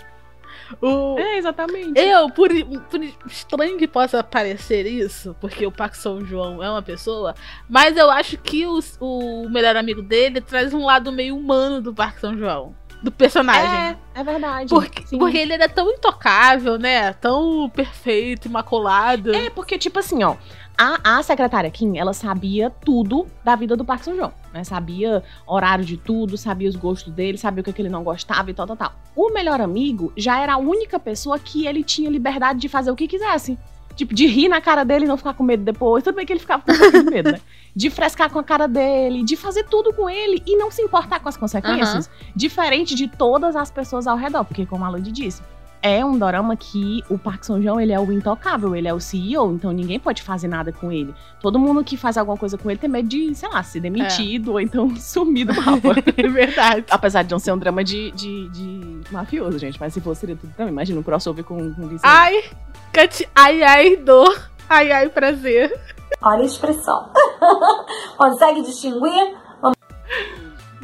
[0.81, 1.18] O...
[1.18, 1.98] É, exatamente.
[2.01, 2.48] Eu, por,
[2.90, 7.35] por estranho que possa parecer isso, porque o Park São João é uma pessoa,
[7.68, 11.92] mas eu acho que os- o melhor amigo dele traz um lado meio humano do
[11.92, 12.75] Park São João.
[13.03, 13.97] Do personagem.
[14.15, 14.69] É, é verdade.
[14.69, 15.19] Porque, Sim.
[15.19, 17.12] porque ele era tão intocável, né?
[17.15, 19.35] Tão perfeito, imaculado.
[19.35, 20.37] É, porque, tipo assim, ó,
[20.79, 24.65] a, a secretária Kim, ela sabia tudo da vida do Parque São João, né?
[24.65, 28.51] Sabia horário de tudo, sabia os gostos dele, sabia o que, que ele não gostava
[28.51, 28.93] e tal, tal, tal.
[29.15, 32.97] O melhor amigo já era a única pessoa que ele tinha liberdade de fazer o
[32.97, 33.59] que quisesse.
[33.94, 36.02] Tipo, de rir na cara dele e não ficar com medo depois.
[36.02, 37.40] Tudo bem que ele ficava com um pouquinho de medo, né?
[37.74, 41.20] De frescar com a cara dele, de fazer tudo com ele e não se importar
[41.20, 42.11] com as consequências.
[42.37, 45.40] Diferente de todas as pessoas ao redor, porque como a Lud disse,
[45.83, 49.01] é um dorama que o Park São João, ele é o intocável, ele é o
[49.01, 51.12] CEO, então ninguém pode fazer nada com ele.
[51.40, 54.53] Todo mundo que faz alguma coisa com ele tem medo de, sei lá, ser demitido
[54.53, 55.92] ou então sumir do mapa.
[56.16, 56.85] É verdade.
[56.90, 60.37] Apesar de não ser um drama de, de, de mafioso, gente, mas se fosse seria
[60.37, 60.73] tudo também.
[60.73, 62.03] Imagina um crossover com, com Vincent.
[62.05, 62.45] Ai,
[62.92, 63.29] Cat...
[63.35, 64.51] ai, ai, dor.
[64.68, 65.79] Ai, ai, prazer.
[66.23, 67.11] Olha a expressão.
[68.16, 69.35] Consegue distinguir?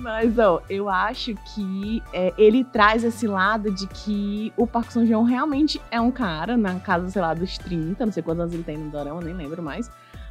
[0.01, 5.05] Mas, ó, eu acho que é, ele traz esse lado de que o Park São
[5.07, 8.55] João realmente é um cara, na casa, sei lá, dos 30, não sei quantos anos
[8.55, 9.91] ele tem no Dorama, nem lembro mais,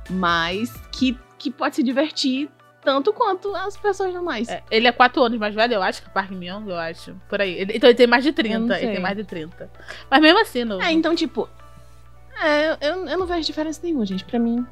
[0.10, 2.50] mas que, que pode se divertir
[2.82, 4.48] tanto quanto as pessoas normais.
[4.48, 7.14] É, ele é quatro anos mais velho, eu acho, que o Park Myung, eu acho.
[7.28, 7.52] Por aí.
[7.54, 8.60] Ele- então ele tem mais de Eu 30.
[8.60, 9.70] não Ele tem mais de 30.
[10.10, 10.82] Mas mesmo assim, não.
[10.82, 11.50] É, então, tipo.
[12.42, 14.24] É, eu, eu não vejo diferença nenhuma, gente.
[14.24, 14.66] Pra mim,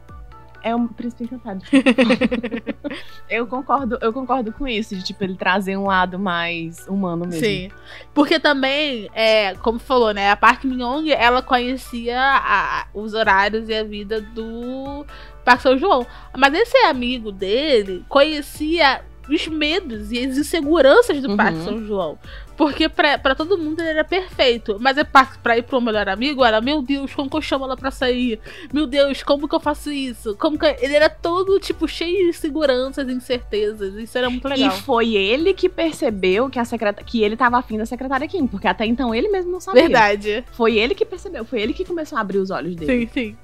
[0.65, 1.61] é um príncipe encantado.
[3.29, 7.39] eu concordo, eu concordo com isso, de tipo, ele trazer um lado mais humano mesmo.
[7.45, 7.69] Sim.
[8.13, 10.31] Porque também, é, como falou, né?
[10.31, 15.05] A Park Min-young, ela conhecia a- os horários e a vida do
[15.43, 16.05] Park São João.
[16.35, 21.37] Mas esse amigo dele conhecia os medos e as inseguranças do Uhum.
[21.37, 22.17] Parque São João.
[22.57, 24.77] Porque pra, pra todo mundo ele era perfeito.
[24.79, 27.65] Mas é pra, pra ir pro melhor amigo, era, meu Deus, como que eu chamo
[27.65, 28.39] ela pra sair?
[28.71, 30.35] Meu Deus, como que eu faço isso?
[30.37, 30.65] Como que.
[30.79, 33.93] Ele era todo, tipo, cheio de inseguranças e incertezas.
[33.95, 34.69] Isso era muito legal.
[34.69, 37.03] E foi ele que percebeu que, a secreta...
[37.03, 39.81] que ele tava afim da secretária Kim, porque até então ele mesmo não sabia.
[39.83, 40.43] Verdade.
[40.53, 43.07] Foi ele que percebeu, foi ele que começou a abrir os olhos dele.
[43.07, 43.37] Sim, sim.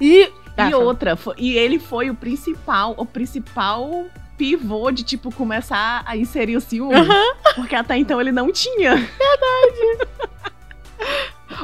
[0.00, 0.30] E.
[0.54, 4.04] E Ah, outra, foi- e ele foi o principal, o principal
[4.42, 6.96] pivô de, tipo, começar a inserir o ciúme.
[7.54, 9.08] Porque até então ele não tinha.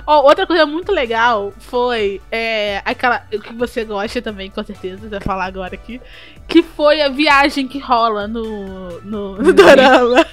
[0.07, 3.27] Ó, outra coisa muito legal foi é, aquela.
[3.35, 6.01] O que você gosta também, com certeza, vai falar agora aqui.
[6.47, 10.25] Que foi a viagem que rola no, no, no Dorama.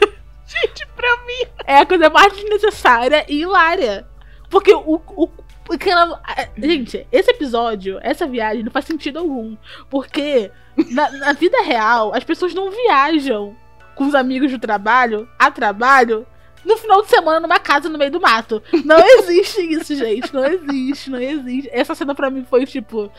[0.45, 1.47] Gente, pra mim.
[1.65, 4.05] É a coisa mais desnecessária e hilária.
[4.51, 5.01] Porque o.
[5.08, 5.27] o
[5.73, 9.56] aquela, a- gente, esse episódio, essa viagem, não faz sentido algum.
[9.89, 10.51] Porque
[10.91, 13.56] na, na vida real, as pessoas não viajam
[13.95, 16.25] com os amigos do trabalho, a trabalho,
[16.65, 18.62] no final de semana numa casa no meio do mato.
[18.84, 20.34] Não existe isso, gente.
[20.34, 21.69] Não existe, não existe.
[21.71, 23.12] Essa cena pra mim foi tipo.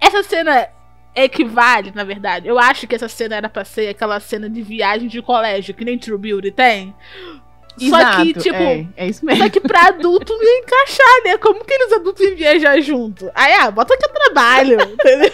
[0.00, 0.68] Essa cena
[1.16, 2.48] equivale, na verdade.
[2.48, 5.84] Eu acho que essa cena era pra ser aquela cena de viagem de colégio, que
[5.84, 6.94] nem True Beauty tem.
[7.76, 8.56] Só que, Exato, tipo.
[8.56, 9.42] É, é isso mesmo.
[9.42, 11.38] Só que pra adulto não ia encaixar, né?
[11.38, 13.30] Como que eles adultos iam viajar junto?
[13.34, 15.32] Aí, ah, bota que eu trabalho, entendeu?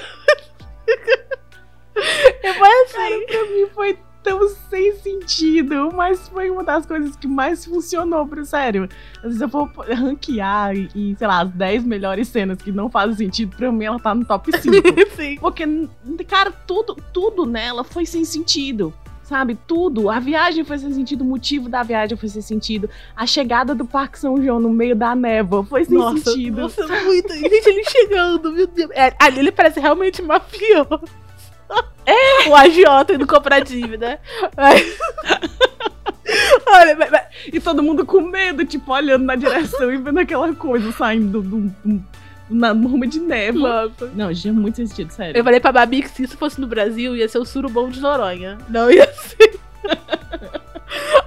[2.56, 3.26] Foi assim.
[3.26, 8.44] pra mim foi tão sem sentido, mas foi uma das coisas que mais funcionou, pro
[8.44, 8.88] sério.
[9.30, 13.56] Se eu for ranquear e, sei lá, as 10 melhores cenas que não fazem sentido,
[13.56, 14.76] pra mim ela tá no top 5.
[15.16, 15.36] Sim.
[15.40, 15.64] Porque,
[16.28, 18.92] cara, tudo, tudo nela foi sem sentido.
[19.30, 20.10] Sabe, tudo.
[20.10, 22.90] A viagem foi sem sentido, o motivo da viagem foi sem sentido.
[23.14, 26.62] A chegada do Parque São João no meio da névoa foi sem Nossa, sentido.
[26.62, 27.32] nossa, muito.
[27.34, 28.90] Gente, ele chegando, meu Deus.
[28.90, 31.00] É, ali ele parece realmente mafioso.
[32.04, 32.48] É.
[32.48, 34.18] O agiota indo comprar dívida.
[34.56, 34.98] Mas-
[36.66, 40.52] Olha, mas- mas- E todo mundo com medo, tipo, olhando na direção e vendo aquela
[40.56, 42.04] coisa saindo do, do, do-
[42.50, 43.84] na numa de névoa.
[43.84, 44.12] nossa.
[44.14, 45.38] Não, tinha muito sentido, sério.
[45.38, 48.00] Eu falei pra Babi que se isso fosse no Brasil, ia ser o surubom de
[48.00, 48.58] Noronha.
[48.68, 49.58] Não ia ser.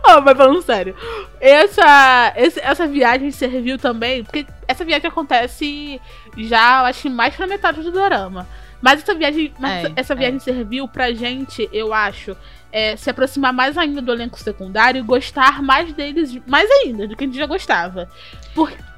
[0.06, 0.96] Ó, mas falando sério,
[1.40, 6.02] essa, essa viagem serviu também, porque essa viagem acontece
[6.38, 8.46] já, eu acho, que mais pra metade do dorama.
[8.82, 12.36] Mas essa viagem, mas É, essa viagem serviu pra gente, eu acho,
[12.70, 17.16] é, se aproximar mais ainda do elenco secundário e gostar mais deles, mais ainda, do
[17.16, 18.10] que a gente já gostava.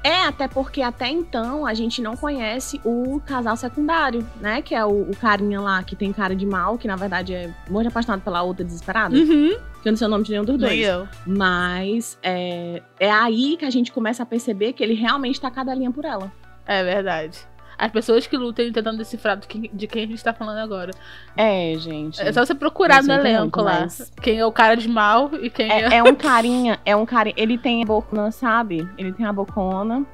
[0.06, 4.62] É, até porque até então a gente não conhece o casal secundário, né?
[4.62, 7.52] Que é o, o carinha lá que tem cara de mal, que na verdade é
[7.68, 9.16] muito apaixonado pela outra desesperada.
[9.16, 9.56] Uhum.
[9.82, 10.86] Que eu não sei o nome de nenhum dos Nem dois.
[10.86, 11.08] eu.
[11.26, 15.74] Mas é, é aí que a gente começa a perceber que ele realmente tá cada
[15.74, 16.30] linha por ela.
[16.64, 17.40] É verdade.
[17.78, 20.92] As pessoas que lutam tentando decifrar que- de quem a gente tá falando agora.
[21.36, 22.20] É, gente.
[22.22, 23.80] É só você procurar no elenco muito, lá.
[23.80, 25.82] mas- Quem é o cara de mal e quem é.
[25.82, 27.34] É, é um carinha, é um carinha.
[27.36, 28.88] Ele tem a bocona, sabe?
[28.96, 30.04] Ele tem a bocona.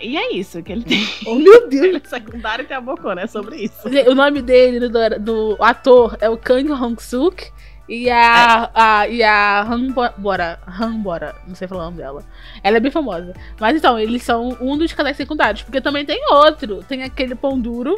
[0.00, 1.02] E é isso que ele tem.
[1.26, 1.84] Oh, meu Deus!
[1.86, 3.88] Ele é secundário e tem a bocona, é sobre isso.
[4.10, 7.50] O nome dele, do, do ator, é o Kang Hong-suk.
[7.88, 11.98] E a, a, e a Han Bo- Bora, Han Bora, não sei falar o nome
[11.98, 12.24] dela.
[12.62, 13.32] Ela é bem famosa.
[13.60, 15.62] Mas então, eles são um dos casais secundários.
[15.62, 16.82] Porque também tem outro.
[16.88, 17.96] Tem aquele pão duro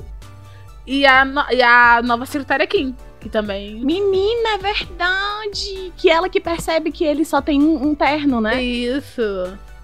[0.86, 2.94] e a, e a nova secretária Kim.
[3.18, 3.80] Que também.
[3.84, 5.92] Menina, é verdade!
[5.96, 8.62] Que ela que percebe que ele só tem um, um terno, né?
[8.62, 9.22] Isso.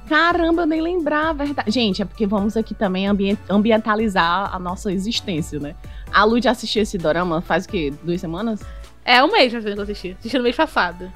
[0.09, 1.71] Caramba, eu nem lembrava, verdade.
[1.71, 5.75] Gente, é porque vamos aqui também ambien- ambientalizar a nossa existência, né?
[6.13, 7.93] A Lu já assistiu esse dorama faz o quê?
[8.03, 8.61] Duas semanas?
[9.05, 10.17] É um mês já que eu assisti.
[10.19, 11.13] Assisti no mês passado.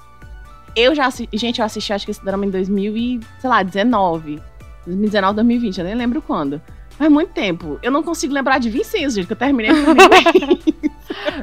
[0.76, 1.36] Eu já assisti.
[1.36, 4.40] Gente, eu assisti acho que esse drama em 2000 e, sei lá, 19.
[4.86, 6.60] 2019, 2020, eu nem lembro quando.
[6.90, 7.78] Faz muito tempo.
[7.82, 9.70] Eu não consigo lembrar de Vincenzo, gente, que eu terminei.
[9.72, 10.62] terminei.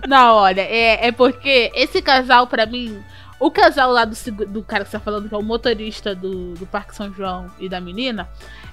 [0.07, 2.97] Não, olha, é, é porque esse casal, pra mim,
[3.39, 4.15] o casal lá do,
[4.47, 7.51] do cara que você tá falando, que é o motorista do, do Parque São João
[7.59, 8.29] e da menina,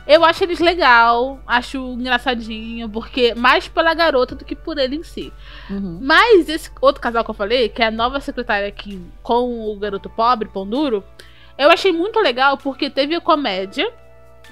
[0.06, 5.02] eu acho eles legal, acho engraçadinho, porque mais pela garota do que por ele em
[5.02, 5.32] si.
[5.70, 5.98] Uhum.
[6.00, 9.76] Mas esse outro casal que eu falei, que é a nova secretária aqui com o
[9.78, 11.04] garoto pobre, Pão Duro,
[11.58, 13.92] eu achei muito legal porque teve a comédia.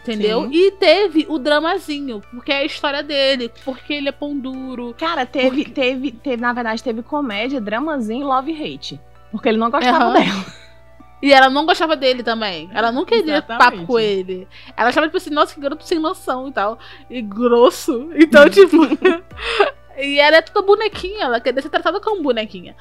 [0.02, 0.44] Entendeu?
[0.44, 0.50] Sim.
[0.54, 4.94] E teve o dramazinho, porque é a história dele, porque ele é pão duro.
[4.98, 8.98] Cara, teve, Porque- teve, teve, na verdade, teve comédia, dramazinho, love e hate.
[9.30, 10.12] Porque ele não gostava Aham.
[10.12, 10.46] dela.
[11.22, 12.70] E ela não gostava dele também.
[12.72, 13.58] Ela não queria Exatamente.
[13.58, 14.48] papo com ele.
[14.76, 16.78] Ela achava, tipo assim, nossa, que garoto sem noção e tal.
[17.10, 18.10] E grosso.
[18.16, 18.76] Então, tipo.
[19.98, 21.24] e ela é toda bonequinha.
[21.24, 22.74] Ela queria ser tratada como bonequinha.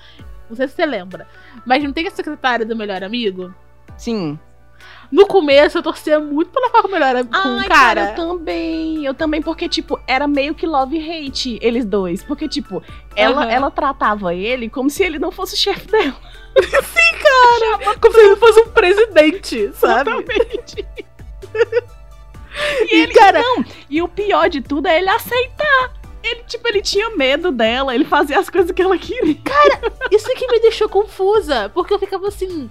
[0.50, 1.28] Não sei se você lembra.
[1.66, 3.54] Mas não tem a secretária do melhor amigo?
[3.98, 4.40] Sim.
[5.12, 8.02] No começo eu torcia muito pra ela ficar com melhor com Ai, o cara, cara.
[8.12, 9.06] eu também.
[9.06, 12.24] Eu também, porque, tipo, era meio que love e hate, eles dois.
[12.24, 12.84] Porque, tipo,
[13.16, 13.52] ela, Aham.
[13.52, 16.16] ela tratava ele como se ele não fosse o chefe dela.
[18.02, 20.10] Como se ele fosse um presidente, sabe?
[20.12, 20.86] Exatamente.
[22.92, 25.94] E ele, cara, Não, e o pior de tudo é ele aceitar.
[26.22, 29.38] Ele, tipo, ele tinha medo dela, ele fazia as coisas que ela queria.
[30.12, 31.70] isso que me deixou confusa.
[31.74, 32.70] Porque eu ficava assim,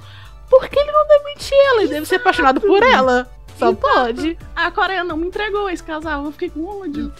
[0.49, 1.83] por que ele não demitiu ela?
[1.83, 3.29] Ele deve ser apaixonado por ela.
[3.59, 3.77] Só Exato.
[3.81, 4.39] pode.
[4.55, 7.13] A Coreia não me entregou esse casal, eu fiquei com ódio.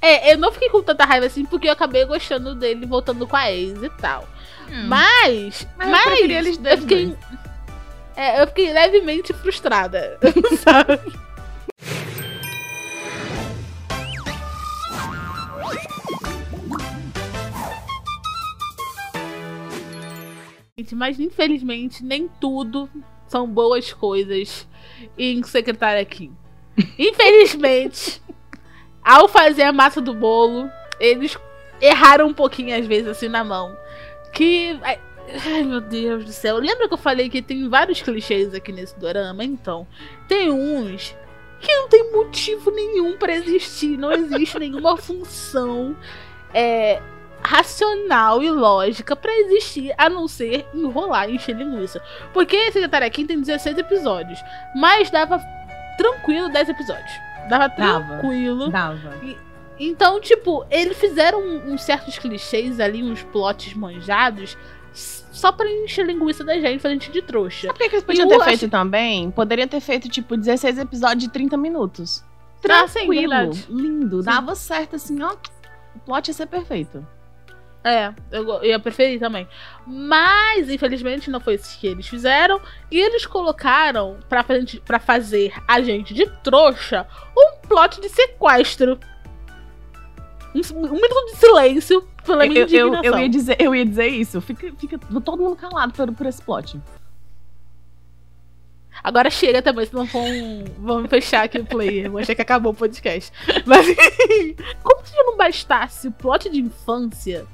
[0.00, 3.36] É, eu não fiquei com tanta raiva assim, porque eu acabei gostando dele voltando com
[3.36, 4.28] a ex e tal.
[4.86, 5.68] Mas, Hum.
[5.78, 7.16] Mas mas, eu preferia eles eu dois fiquei.
[8.14, 10.18] É, eu fiquei levemente frustrada,
[10.62, 11.00] sabe?
[20.88, 22.88] Gente, mas infelizmente nem tudo
[23.26, 24.66] são boas coisas
[25.18, 26.34] em Secretária Kim.
[26.98, 28.22] Infelizmente,
[29.04, 31.36] ao fazer a massa do bolo, eles
[31.80, 33.76] erraram um pouquinho às vezes assim na mão.
[34.32, 34.78] Que.
[34.82, 34.98] Ai,
[35.46, 36.56] ai, meu Deus do céu.
[36.56, 39.44] Lembra que eu falei que tem vários clichês aqui nesse dorama?
[39.44, 39.86] Então,
[40.26, 41.14] tem uns
[41.60, 43.98] que não tem motivo nenhum pra existir.
[43.98, 45.94] Não existe nenhuma função
[46.54, 47.02] é,
[47.48, 52.00] racional e lógica pra existir, a não ser enrolar e encher linguiça.
[52.34, 54.38] Porque Secretária Kim tem 16 episódios,
[54.76, 55.40] mas dava
[55.96, 57.10] tranquilo 10 episódios.
[57.48, 58.04] Dava Dava.
[58.18, 58.68] tranquilo.
[58.68, 59.14] Dava.
[59.80, 64.56] Então, tipo, eles fizeram um- uns certos clichês ali, uns plots manjados,
[64.92, 67.68] só pra encher linguiça da gente, fazer gente de trouxa.
[67.68, 69.30] Sabe o que eles podiam E ter feito também?
[69.30, 72.22] Poderia ter feito, tipo, 16 episódios de 30 minutos.
[72.68, 73.32] Ah, sim, Tranquilo,
[73.70, 74.18] lindo.
[74.18, 74.24] Sim.
[74.24, 75.32] Dava certo, assim, ó.
[75.94, 77.06] O plot ia ser perfeito.
[77.88, 79.48] É, eu, eu ia preferir também.
[79.86, 82.60] Mas, infelizmente, não foi isso que eles fizeram.
[82.90, 88.98] E eles colocaram pra, fazer- pra fazer a gente de trouxa um plot de sequestro.
[90.54, 93.04] Um, um minuto de silêncio pela minha Eu, eu, indignação.
[93.04, 94.40] eu ia dizer, eu ia dizer isso.
[94.40, 96.80] Fica, fica todo mundo calado por, por esse plot.
[99.02, 100.26] Agora chega também, senão vão,
[100.78, 102.10] vão fechar aqui o player.
[102.10, 103.30] Vão achar que acabou o podcast.
[103.64, 103.86] Mas
[104.82, 107.46] como se já não bastasse o plot de infância,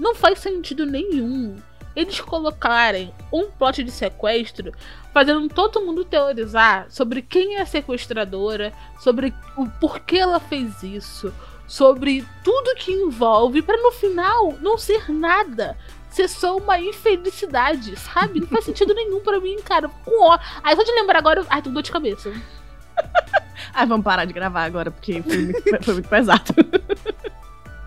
[0.00, 1.56] não faz sentido nenhum
[1.94, 4.72] eles colocarem um plot de sequestro
[5.12, 11.34] fazendo todo mundo teorizar sobre quem é a sequestradora, sobre o porquê ela fez isso,
[11.66, 15.76] sobre tudo que envolve, pra no final não ser nada.
[16.10, 18.40] Ser só uma infelicidade, sabe?
[18.40, 19.88] Não faz sentido nenhum pra mim, cara.
[19.88, 20.38] Com ó.
[20.62, 22.32] Aí só de lembrar agora, ai, tô dor de cabeça.
[23.72, 26.52] Ai, vamos parar de gravar agora, porque foi muito, foi muito pesado.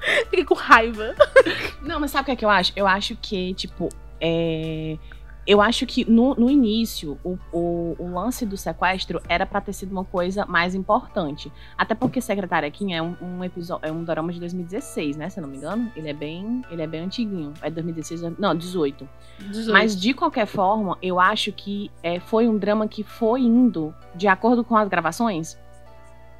[0.29, 1.15] Fiquei com raiva.
[1.81, 2.73] Não, mas sabe o que é que eu acho?
[2.75, 3.89] Eu acho que, tipo,
[4.19, 4.97] é...
[5.45, 9.73] Eu acho que no, no início, o, o, o lance do sequestro era pra ter
[9.73, 11.51] sido uma coisa mais importante.
[11.77, 15.29] Até porque Secretária Kim é um, um episódio, é um dorama de 2016, né?
[15.29, 15.91] Se eu não me engano.
[15.97, 17.53] Ele é bem, ele é bem antiguinho.
[17.61, 19.07] É 2016, não, 18.
[19.69, 24.29] Mas de qualquer forma, eu acho que é, foi um drama que foi indo de
[24.29, 25.57] acordo com as gravações.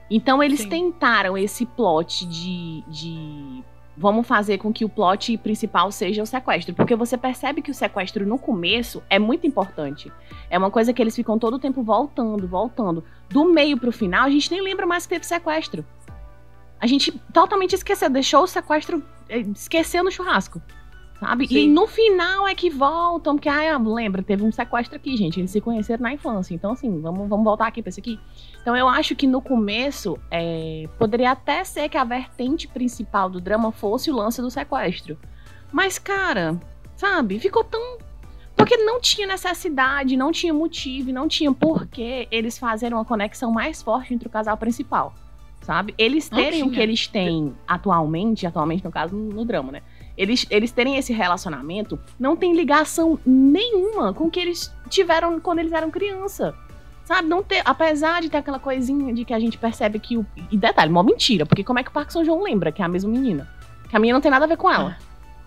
[0.10, 0.70] Então eles Sim.
[0.70, 3.64] tentaram esse plot de, de
[3.96, 7.74] vamos fazer com que o plot principal seja o sequestro, porque você percebe que o
[7.74, 10.12] sequestro no começo é muito importante.
[10.50, 13.04] É uma coisa que eles ficam todo o tempo voltando, voltando.
[13.30, 15.86] Do meio pro final, a gente nem lembra mais que teve sequestro.
[16.80, 20.62] A gente totalmente esqueceu, deixou o sequestro, eh, esqueceu no churrasco.
[21.24, 21.46] Sabe?
[21.46, 21.70] E Sim.
[21.70, 25.40] no final é que voltam, porque, ah, lembra, teve um sequestro aqui, gente.
[25.40, 26.54] Eles se conheceram na infância.
[26.54, 28.20] Então, assim, vamos, vamos voltar aqui pra esse aqui.
[28.62, 33.40] Então, eu acho que no começo, é, poderia até ser que a vertente principal do
[33.40, 35.18] drama fosse o lance do sequestro.
[35.72, 36.60] Mas, cara,
[36.98, 37.98] sabe, ficou tão.
[38.54, 43.82] Porque não tinha necessidade, não tinha motivo, não tinha porquê eles fazerem uma conexão mais
[43.82, 45.14] forte entre o casal principal.
[45.62, 45.96] Sabe?
[45.98, 49.82] Eles terem o que eles têm atualmente, atualmente, no caso, no drama, né?
[50.18, 55.60] Eles, eles terem esse relacionamento não tem ligação nenhuma com o que eles tiveram quando
[55.60, 56.54] eles eram criança.
[57.04, 57.28] Sabe?
[57.28, 60.26] Não ter, apesar de ter aquela coisinha de que a gente percebe que o.
[60.50, 62.86] E detalhe, mó mentira, porque como é que o Park São João lembra que é
[62.86, 63.50] a mesma menina?
[63.90, 64.96] Que a menina não tem nada a ver com ela.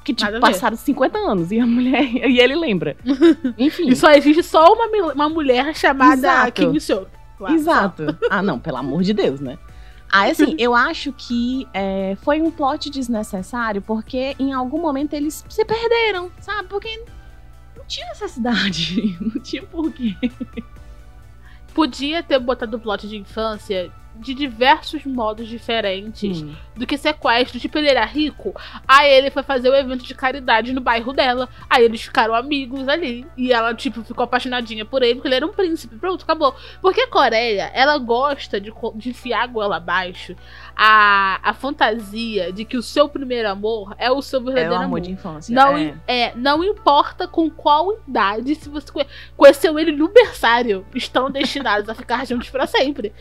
[0.05, 2.05] Que, tipo, passaram 50 anos e a mulher.
[2.29, 2.97] E ele lembra.
[3.59, 3.89] Enfim.
[3.89, 6.71] E só existe só uma, uma mulher chamada Exato.
[6.71, 7.07] Kim Seo.
[7.41, 8.17] Lá, Exato.
[8.31, 9.59] Ah, não, pelo amor de Deus, né?
[10.11, 15.45] Aí, assim, eu acho que é, foi um plot desnecessário, porque em algum momento eles
[15.49, 16.69] se perderam, sabe?
[16.69, 17.05] Porque
[17.77, 20.15] não tinha necessidade, não tinha porquê.
[21.75, 26.55] Podia ter botado o plot de infância de diversos modos diferentes Hum.
[26.75, 27.59] do que sequestro.
[27.61, 28.55] Tipo, ele era rico,
[28.87, 31.49] aí ele foi fazer o evento de caridade no bairro dela.
[31.69, 33.27] Aí eles ficaram amigos ali.
[33.37, 35.97] E ela, tipo, ficou apaixonadinha por ele, porque ele era um príncipe.
[35.97, 36.55] Pronto, acabou.
[36.81, 40.35] Porque a Coreia, ela gosta de, de enfiar a goela abaixo
[40.75, 44.77] a, a fantasia de que o seu primeiro amor é o seu É verdadeiro o
[44.77, 45.01] amor amor.
[45.01, 45.55] de infância.
[45.55, 45.95] Não, é.
[46.07, 49.07] é, não importa com qual idade, se você conhe-
[49.37, 53.13] conheceu ele no berçário, estão destinados a ficar juntos pra sempre.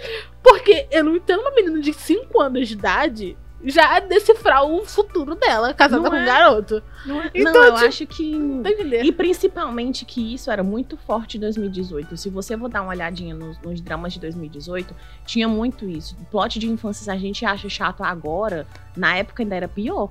[0.43, 5.33] Porque eu não entendo uma menina de 5 anos de idade já decifrar o futuro
[5.33, 6.25] dela, casada Não com um é.
[6.25, 6.83] garoto.
[7.05, 8.61] Não, é- Então, não, eu tipo, acho que.
[8.61, 8.69] Tá?
[9.03, 12.15] E principalmente que isso era muito forte em 2018.
[12.15, 14.93] Se você for dar uma olhadinha nos, nos dramas de 2018,
[15.25, 16.15] tinha muito isso.
[16.21, 20.09] O plot de infância, a gente acha chato agora, na época ainda era pior.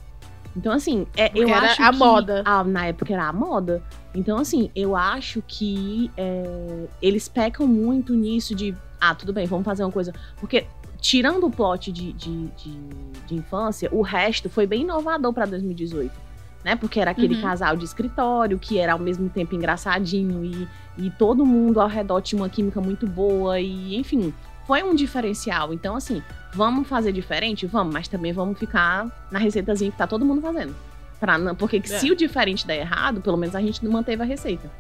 [0.57, 2.43] Então, assim, é, eu era acho a que- moda.
[2.45, 3.83] Ah, na época era a moda.
[4.15, 8.75] Então, assim, eu acho que é, eles pecam muito nisso de.
[9.01, 10.13] Ah, tudo bem, vamos fazer uma coisa.
[10.39, 10.67] Porque,
[11.01, 12.79] tirando o plot de, de, de,
[13.27, 16.25] de infância, o resto foi bem inovador pra 2018.
[16.65, 16.75] Né?
[16.77, 17.43] Porque era aquele Uhum.
[17.43, 20.67] casal de escritório que era ao mesmo tempo engraçadinho e,
[20.97, 24.33] e todo mundo ao redor tinha uma química muito boa e, enfim,
[24.67, 25.75] foi um diferencial.
[25.75, 26.23] Então, assim,
[26.55, 27.67] vamos fazer diferente?
[27.67, 30.75] Vamos, mas também vamos ficar na receitazinha que tá todo mundo fazendo.
[31.21, 31.83] Pra não, porque É.
[31.83, 34.71] se o diferente der errado, pelo menos a gente não manteve a receita.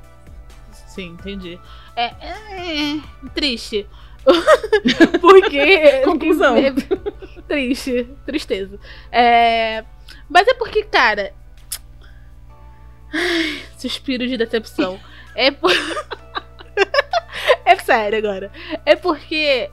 [0.72, 1.58] Sim, entendi.
[1.96, 3.00] É, é, é
[3.34, 3.86] triste.
[5.20, 6.02] porque.
[6.04, 6.56] Conclusão.
[6.56, 6.72] é
[7.46, 8.78] triste, tristeza.
[9.12, 9.84] É,
[10.28, 11.34] mas é porque, cara.
[13.12, 14.98] ai, Suspiro de decepção.
[15.34, 15.70] É por...
[17.64, 18.50] É sério agora.
[18.84, 19.70] É porque.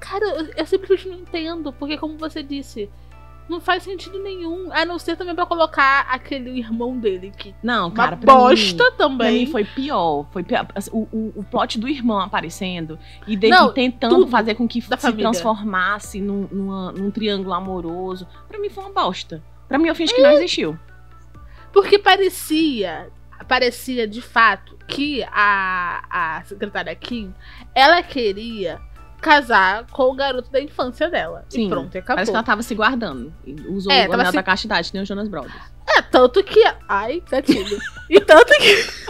[0.00, 1.72] Cara, eu, eu simplesmente não entendo.
[1.72, 2.88] Porque, como você disse,
[3.48, 4.68] não faz sentido nenhum.
[4.72, 7.54] A não ser também pra colocar aquele irmão dele que.
[7.62, 9.18] Não, Uma cara, pra bosta mim, também.
[9.18, 10.26] Pra mim foi pior.
[10.32, 10.66] Foi pior.
[10.74, 14.80] Assim, O, o, o plot do irmão aparecendo e dele Não, tentando fazer com que
[14.82, 15.22] se família.
[15.30, 18.26] transformasse num, numa- num triângulo amoroso.
[18.48, 19.42] Pra mim foi uma bosta.
[19.66, 20.78] Pra mim eu fingi que não existiu.
[21.72, 23.10] Porque parecia,
[23.46, 26.02] parecia de fato que a,
[26.38, 27.34] a secretária Kim,
[27.74, 28.80] ela queria
[29.20, 31.44] casar com o garoto da infância dela.
[31.48, 32.16] Sim, e pronto, e acabou.
[32.16, 33.32] Parece que ela tava se guardando.
[33.44, 35.54] E Usou É, o anel se- da castidade, nem o Jonas Brothers.
[35.88, 36.62] É, tanto que.
[36.88, 37.78] Ai, gatilho.
[38.08, 39.08] e tanto que.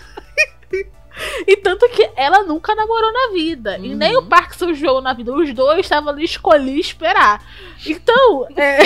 [1.46, 3.76] e tanto que ela nunca namorou na vida.
[3.78, 3.96] E Uhum.
[3.96, 5.32] nem o Park Seo Joon na vida.
[5.32, 7.42] Os dois estavam ali, escolhi esperar.
[7.86, 8.78] Então, é...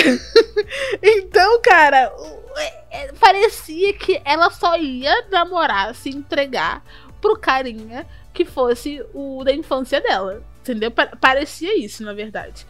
[1.01, 2.11] então, cara,
[2.57, 6.83] é- é, parecia que ela só ia namorar, se entregar
[7.21, 10.41] pro carinha que fosse o da infância dela.
[10.63, 10.89] Entendeu?
[10.91, 12.65] Pa- Parecia isso, na verdade.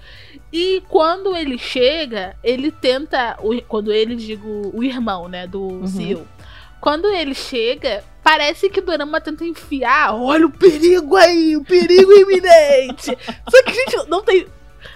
[0.52, 3.38] E quando ele chega, ele tenta.
[3.68, 5.88] Quando ele, digo, o irmão, né, do Uhum.
[5.88, 6.28] Seal.
[6.82, 10.16] Quando ele chega, parece que o Dorama tenta enfiar.
[10.16, 13.16] Olha o perigo aí, o perigo iminente.
[13.48, 14.48] Só que, gente, não tem.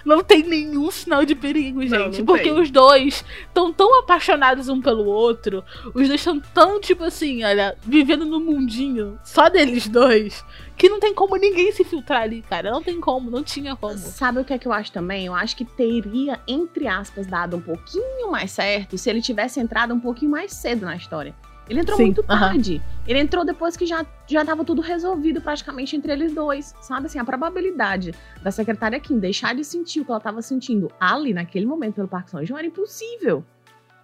[0.04, 2.18] Não tem nenhum sinal de perigo, Não, gente.
[2.18, 2.60] não porque tem.
[2.60, 5.64] os dois estão tão apaixonados um pelo outro.
[5.86, 10.44] Os dois estão tão, tipo assim, olha, vivendo no mundinho só deles dois.
[10.76, 12.70] Que não tem como ninguém se filtrar ali, cara.
[12.70, 13.98] Não tem como, não tinha como.
[13.98, 15.26] Sabe o que é que eu acho também?
[15.26, 19.92] Eu acho que teria, entre aspas, dado um pouquinho mais certo se ele tivesse entrado
[19.92, 21.34] um pouquinho mais cedo na história.
[21.68, 22.82] Ele entrou Sim, muito tarde.
[23.06, 26.74] Ele entrou depois que já, já tava tudo resolvido praticamente entre eles dois.
[26.80, 30.90] Sabe assim, a probabilidade da secretária Kim deixar de sentir o que ela tava sentindo
[30.98, 33.44] ali, naquele momento, pelo Park São João, era impossível.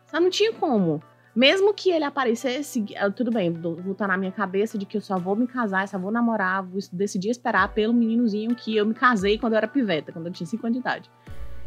[0.07, 1.03] Sabe, não tinha como.
[1.35, 5.01] Mesmo que ele aparecesse, ah, tudo bem, vou botar na minha cabeça de que eu
[5.01, 8.95] só vou me casar, só vou namorar, vou decidir esperar pelo meninozinho que eu me
[8.95, 11.11] casei quando eu era piveta, quando eu tinha 5 anos de idade.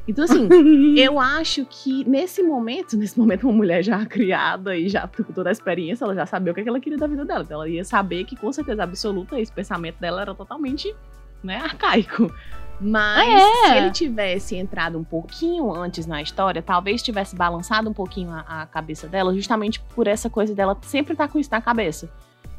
[0.07, 0.47] Então, assim,
[0.97, 5.49] eu acho que nesse momento, nesse momento, uma mulher já criada e já com toda
[5.49, 7.43] a experiência, ela já sabia o que, é que ela queria da vida dela.
[7.43, 10.95] Então, ela ia saber que, com certeza absoluta, esse pensamento dela era totalmente
[11.43, 12.31] né, arcaico.
[12.79, 13.69] Mas É.
[13.69, 18.61] se ele tivesse entrado um pouquinho antes na história, talvez tivesse balançado um pouquinho a,
[18.61, 22.07] a cabeça dela, justamente por essa coisa dela sempre estar com isso na cabeça.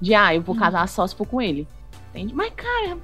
[0.01, 0.61] De, ah, eu vou Uhum.
[0.61, 1.66] casar só se for com ele.
[2.11, 2.34] Entende?
[2.34, 2.99] Mas, cara,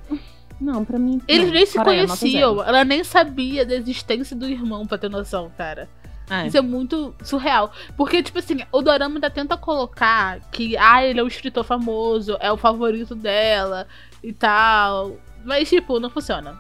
[0.61, 1.20] não, pra mim.
[1.26, 1.55] Eles não.
[1.55, 2.62] nem se Coreia, nota conheciam.
[2.62, 5.88] Ela nem sabia da existência do irmão, pra ter noção, cara.
[6.30, 6.46] É.
[6.46, 7.72] Isso é muito surreal.
[7.96, 12.36] Porque, tipo assim, o Dorama ainda tenta colocar que, ah, ele é o escritor famoso,
[12.40, 13.86] é o favorito dela
[14.22, 15.16] e tal.
[15.44, 16.59] Mas, tipo, não funciona.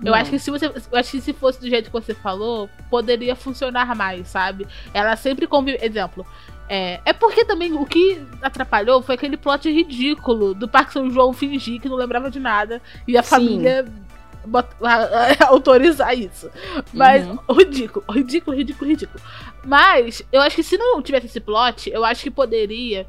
[0.00, 0.14] Eu Não.
[0.14, 0.66] acho que se você.
[0.66, 4.66] Eu acho que se fosse do jeito que você falou, poderia funcionar mais, sabe?
[4.92, 5.78] Ela sempre convive.
[5.80, 6.26] Exemplo.
[6.68, 11.32] É, é porque também o que atrapalhou foi aquele plot ridículo do Parque São João
[11.32, 13.28] fingir que não lembrava de nada e a Sim.
[13.30, 13.84] família
[14.46, 16.50] bot- a- a- autorizar isso.
[16.92, 17.38] Mas Uhum.
[17.50, 19.22] ridículo, ridículo, ridículo, ridículo.
[19.62, 23.06] Mas eu acho que se não tivesse esse plot, eu acho que poderia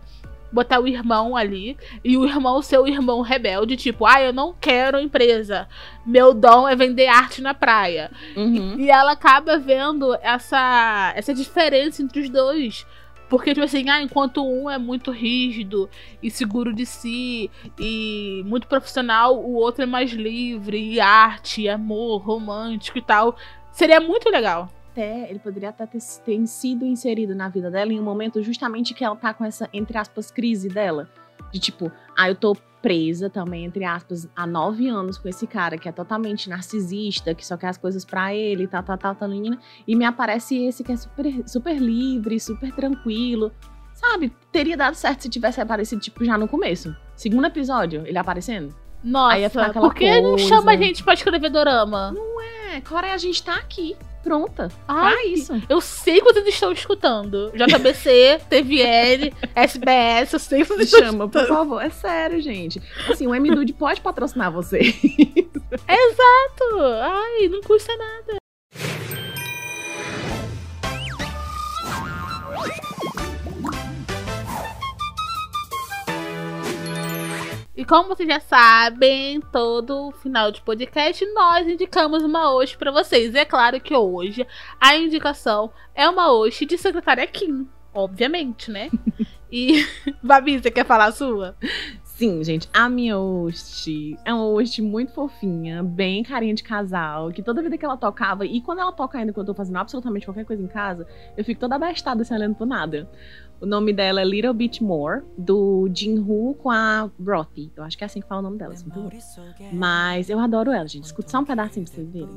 [0.51, 4.53] botar o irmão ali e o irmão ser o irmão rebelde, tipo, ah, eu não
[4.53, 5.67] quero empresa.
[6.05, 8.09] Meu dom é vender arte na praia.
[8.37, 8.75] Uhum.
[8.77, 12.85] E ela acaba vendo essa, essa diferença entre os dois.
[13.29, 15.89] Porque, tipo assim, ah, enquanto um é muito rígido
[16.21, 17.49] e seguro de si
[17.79, 23.35] e muito profissional, o outro é mais livre, e arte, amor, romântico e tal.
[23.71, 24.69] Seria muito legal.
[24.91, 28.93] Até ele poderia até ter, ter sido inserido na vida dela em um momento justamente
[28.93, 31.09] que ela tá com essa, entre aspas, crise dela.
[31.51, 35.75] De tipo, ah, eu tô presa também, entre aspas, há nove anos com esse cara
[35.75, 39.29] que é totalmente narcisista, que só quer as coisas pra ele, tal, tal, tal, tal.
[39.87, 43.51] E me aparece esse que é super, super livre, super tranquilo.
[43.91, 44.31] Sabe?
[44.51, 46.95] Teria dado certo se tivesse aparecido, tipo, já no começo.
[47.15, 48.84] Segundo episódio, ele aparecendo.
[49.05, 52.13] Nossa, por que não chama a gente pra escrever dorama?
[52.73, 53.95] É, Coreia, a gente tá aqui.
[54.23, 54.69] Pronta.
[54.87, 55.61] Faz isso.
[55.69, 57.51] Eu sei que vocês estão escutando.
[57.51, 61.79] JBC, TVL, SBS, eu sei que vocês estão Chama, por favor.
[61.79, 62.81] É sério, gente.
[63.07, 64.79] Assim, o MDude pode patrocinar você.
[65.87, 66.79] Exato!
[67.03, 68.37] Ai, não custa nada.
[77.85, 83.35] E como vocês já sabem, todo final de podcast nós indicamos uma hoje pra vocês.
[83.35, 84.43] E é claro que hoje
[84.81, 88.89] a indicação é uma hoje de secretária Kim, obviamente, né?
[89.51, 89.85] E
[90.23, 91.55] Babi, você quer falar a sua?
[92.03, 97.43] Sim, gente, a minha host é uma host muito fofinha, bem carinha de casal, que
[97.43, 100.25] toda vida que ela tocava, e quando ela toca ainda, quando eu tô fazendo absolutamente
[100.25, 101.07] qualquer coisa em casa,
[101.37, 103.09] eu fico toda abestada sem olhando por nada.
[103.60, 107.70] O nome dela é Little Bit More, do Jinwoo com a Rothy.
[107.76, 109.14] Eu acho que é assim que fala o nome dela, sinto muito.
[109.72, 111.04] Mas eu adoro ela, gente.
[111.04, 112.28] Escuta só um pedacinho pra vocês verem.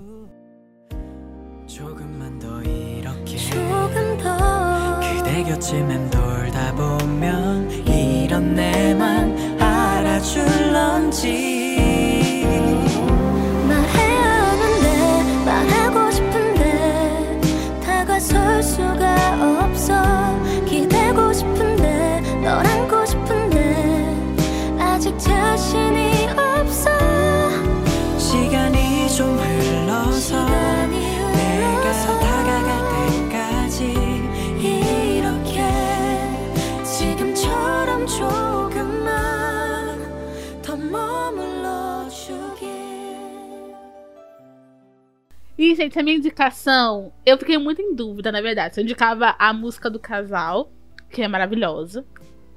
[1.65, 11.53] 조금만 더 이렇게 조금 더 그대 곁을 맴돌다 보면 이런 내맘 알아줄런지
[13.67, 14.85] 말해야 하는데
[15.45, 17.39] 말하고 싶은데
[17.81, 19.93] 다가설 수가 없어
[25.67, 26.89] 자신이 없어
[28.17, 33.93] 시간이 좀 흘러서 시간이 내가 흘러서 다가갈 때까지
[34.61, 35.59] 이렇게
[36.83, 39.11] 지금처럼 조금만
[40.61, 42.71] 더 머물러 주길
[45.57, 48.75] E, gente, a minha indicação, eu fiquei muito em dúvida, na verdade.
[48.75, 50.71] Se eu indicava a música do casal,
[51.11, 52.05] que é maravilhosa,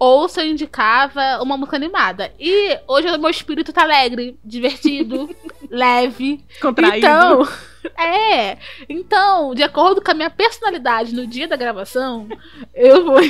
[0.02, 2.34] ou se eu indicava uma música animada.
[2.40, 5.30] E hoje o meu espírito tá alegre, divertido,
[5.70, 6.44] leve.
[6.60, 6.98] Contraído.
[6.98, 7.48] Então,
[7.96, 8.58] é.
[8.90, 12.28] Então, de acordo com a minha personalidade no dia da gravação,
[12.74, 13.20] eu vou.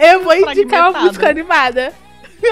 [0.00, 1.94] eu vou indicar uma música animada.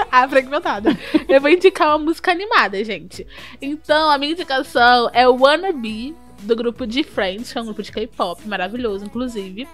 [0.09, 0.97] Ah, fragmentada.
[1.27, 3.27] Eu vou indicar uma música animada, gente.
[3.61, 7.65] Então, a minha indicação é o Wanna Be, do grupo de Friends, que é um
[7.65, 9.67] grupo de K-pop maravilhoso, inclusive.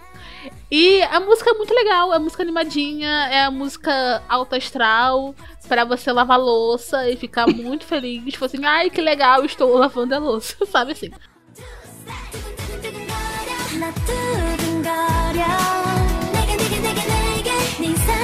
[0.70, 5.36] E a música é muito legal, é música animadinha, é a música alta astral,
[5.68, 8.34] pra você lavar louça e ficar muito feliz.
[8.34, 11.12] Tipo assim, ai que legal, estou lavando a louça, sabe assim.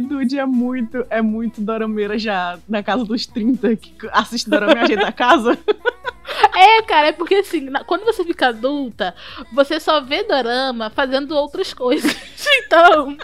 [0.00, 4.78] MDude é muito, é muito dorameira já na casa dos 30, que assiste dorama e
[4.78, 5.58] ajeita a casa.
[6.54, 9.14] É, cara, é porque assim, quando você fica adulta,
[9.52, 12.14] você só vê dorama fazendo outras coisas.
[12.66, 13.16] Então,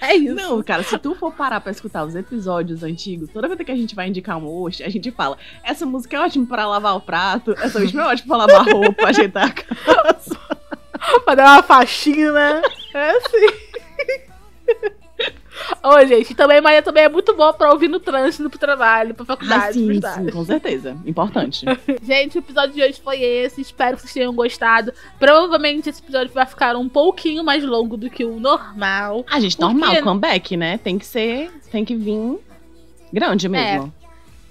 [0.00, 0.34] é isso.
[0.34, 3.76] Não, cara, se tu for parar pra escutar os episódios antigos, toda vez que a
[3.76, 7.00] gente vai indicar um host, a gente fala: essa música é ótima pra lavar o
[7.00, 10.40] prato, essa última é ótima pra lavar roupa, ajeitar a casa.
[11.24, 12.62] pra dar uma faxina.
[12.94, 14.90] É assim.
[15.82, 19.24] Ô, gente, também Maria também é muito boa pra ouvir no trânsito, pro trabalho, pra
[19.24, 20.96] faculdade, Ah, sim, sim, com certeza.
[21.04, 21.64] Importante.
[22.02, 23.60] Gente, o episódio de hoje foi esse.
[23.60, 24.92] Espero que vocês tenham gostado.
[25.18, 29.24] Provavelmente esse episódio vai ficar um pouquinho mais longo do que o normal.
[29.30, 30.78] A gente, Por normal, comeback, né?
[30.78, 32.38] Tem que ser, tem que vir
[33.12, 33.92] grande mesmo.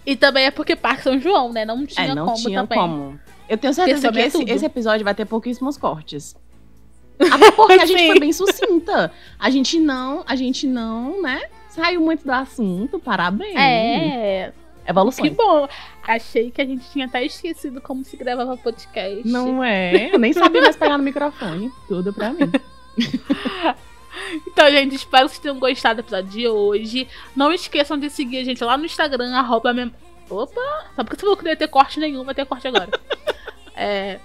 [0.05, 1.65] E também é porque Parque São João, né?
[1.65, 2.79] Não tinha É, não como tinha também.
[2.79, 3.19] como.
[3.47, 6.35] Eu tenho certeza Porque que esse, esse episódio vai ter pouquíssimos cortes.
[7.19, 8.07] Até porque a gente Sim.
[8.07, 9.11] foi bem sucinta.
[9.37, 11.41] A gente não, a gente não, né?
[11.69, 13.55] Saiu muito do assunto, parabéns.
[13.55, 14.51] É.
[14.85, 15.33] Que Evoluções.
[15.33, 15.67] bom.
[16.07, 19.27] Achei que a gente tinha até esquecido como se gravava podcast.
[19.27, 20.13] Não é?
[20.13, 21.71] Eu nem sabia mais pegar no microfone.
[21.87, 22.51] Tudo pra mim.
[24.47, 27.07] Então, gente, espero que vocês tenham gostado do episódio de hoje.
[27.35, 29.93] Não esqueçam de seguir a gente lá no Instagram, arroba mem...
[30.29, 30.85] Opa!
[30.95, 32.89] Só porque você falou que não ia ter corte nenhum, vai ter corte agora.
[33.75, 34.19] é...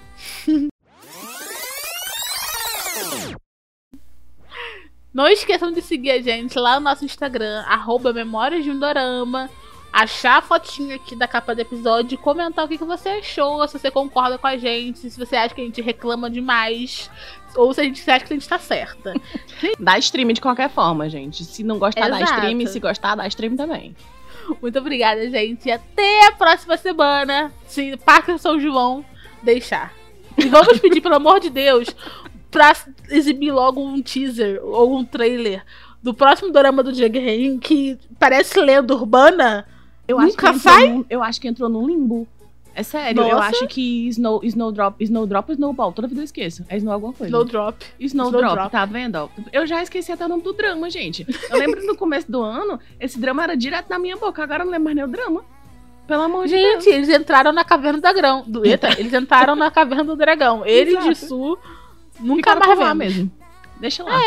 [5.13, 9.49] Não esqueçam de seguir a gente lá no nosso Instagram, arroba Memórias de um Dorama.
[9.93, 13.67] Achar a fotinha aqui da capa do episódio e comentar o que, que você achou,
[13.69, 17.09] se você concorda com a gente, se você acha que a gente reclama demais,
[17.55, 19.15] ou se a gente acha que a gente tá certa.
[19.79, 21.45] Dá stream de qualquer forma, gente.
[21.45, 22.41] Se não gostar, dá Exato.
[22.41, 22.67] stream.
[22.67, 23.95] Se gostar, dá stream também.
[24.61, 25.69] Muito obrigada, gente.
[25.69, 27.53] E até a próxima semana.
[27.67, 29.05] Se Parque São João
[29.45, 29.93] deixar.
[30.37, 31.87] E vamos pedir, pelo amor de Deus,
[32.55, 32.73] pra
[33.11, 35.65] exibir logo um teaser ou um trailer
[36.01, 39.67] do próximo dorama do Jughead, que parece lenda urbana.
[40.07, 40.89] Eu Nunca acho que entrou sai?
[40.93, 42.29] num- eu acho que entrou num limbo.
[42.77, 43.49] É sério, eu Nossa.
[43.51, 46.65] acho que Snow, Snowdrop, Snowdrop ou Snowball, toda vida eu esqueço.
[46.69, 47.29] É Snow alguma coisa.
[47.31, 47.77] Snowdrop.
[48.01, 48.71] Snowdrop, Snowdrop.
[48.73, 49.31] tá vendo?
[49.53, 51.25] Eu já esqueci até o nome do drama, gente.
[51.51, 54.67] Eu lembro no começo do ano, esse drama era direto na minha boca, agora eu
[54.67, 55.45] não lembro mais nem o drama.
[56.07, 56.85] Pelo amor de Deus.
[56.85, 58.45] Gente, eles entraram na caverna do dragão.
[58.47, 60.67] Do Eita, eles entraram na caverna do dragão.
[60.67, 61.27] Eles de Exato.
[61.29, 61.59] Sul
[62.21, 63.31] nunca mais lá mesmo.
[63.81, 64.21] Deixa lá.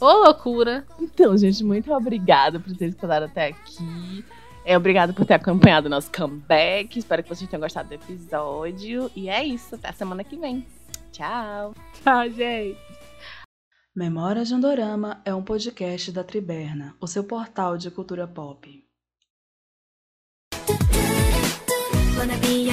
[0.00, 0.86] Ô, loucura.
[0.98, 4.24] Então, gente, muito obrigada por ter escutado até aqui.
[4.64, 6.98] É, obrigado por ter acompanhado o nosso comeback.
[6.98, 9.10] Espero que vocês tenham gostado do episódio.
[9.14, 10.66] E é isso, até a semana que vem.
[11.12, 11.74] Tchau.
[12.02, 12.78] Tchau, gente.
[13.94, 18.82] Memórias de um Dorama é um podcast da Triberna, o seu portal de cultura pop.
[22.16, 22.70] Wanna be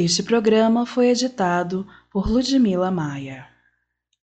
[0.00, 3.48] Este programa foi editado por Ludmila Maia.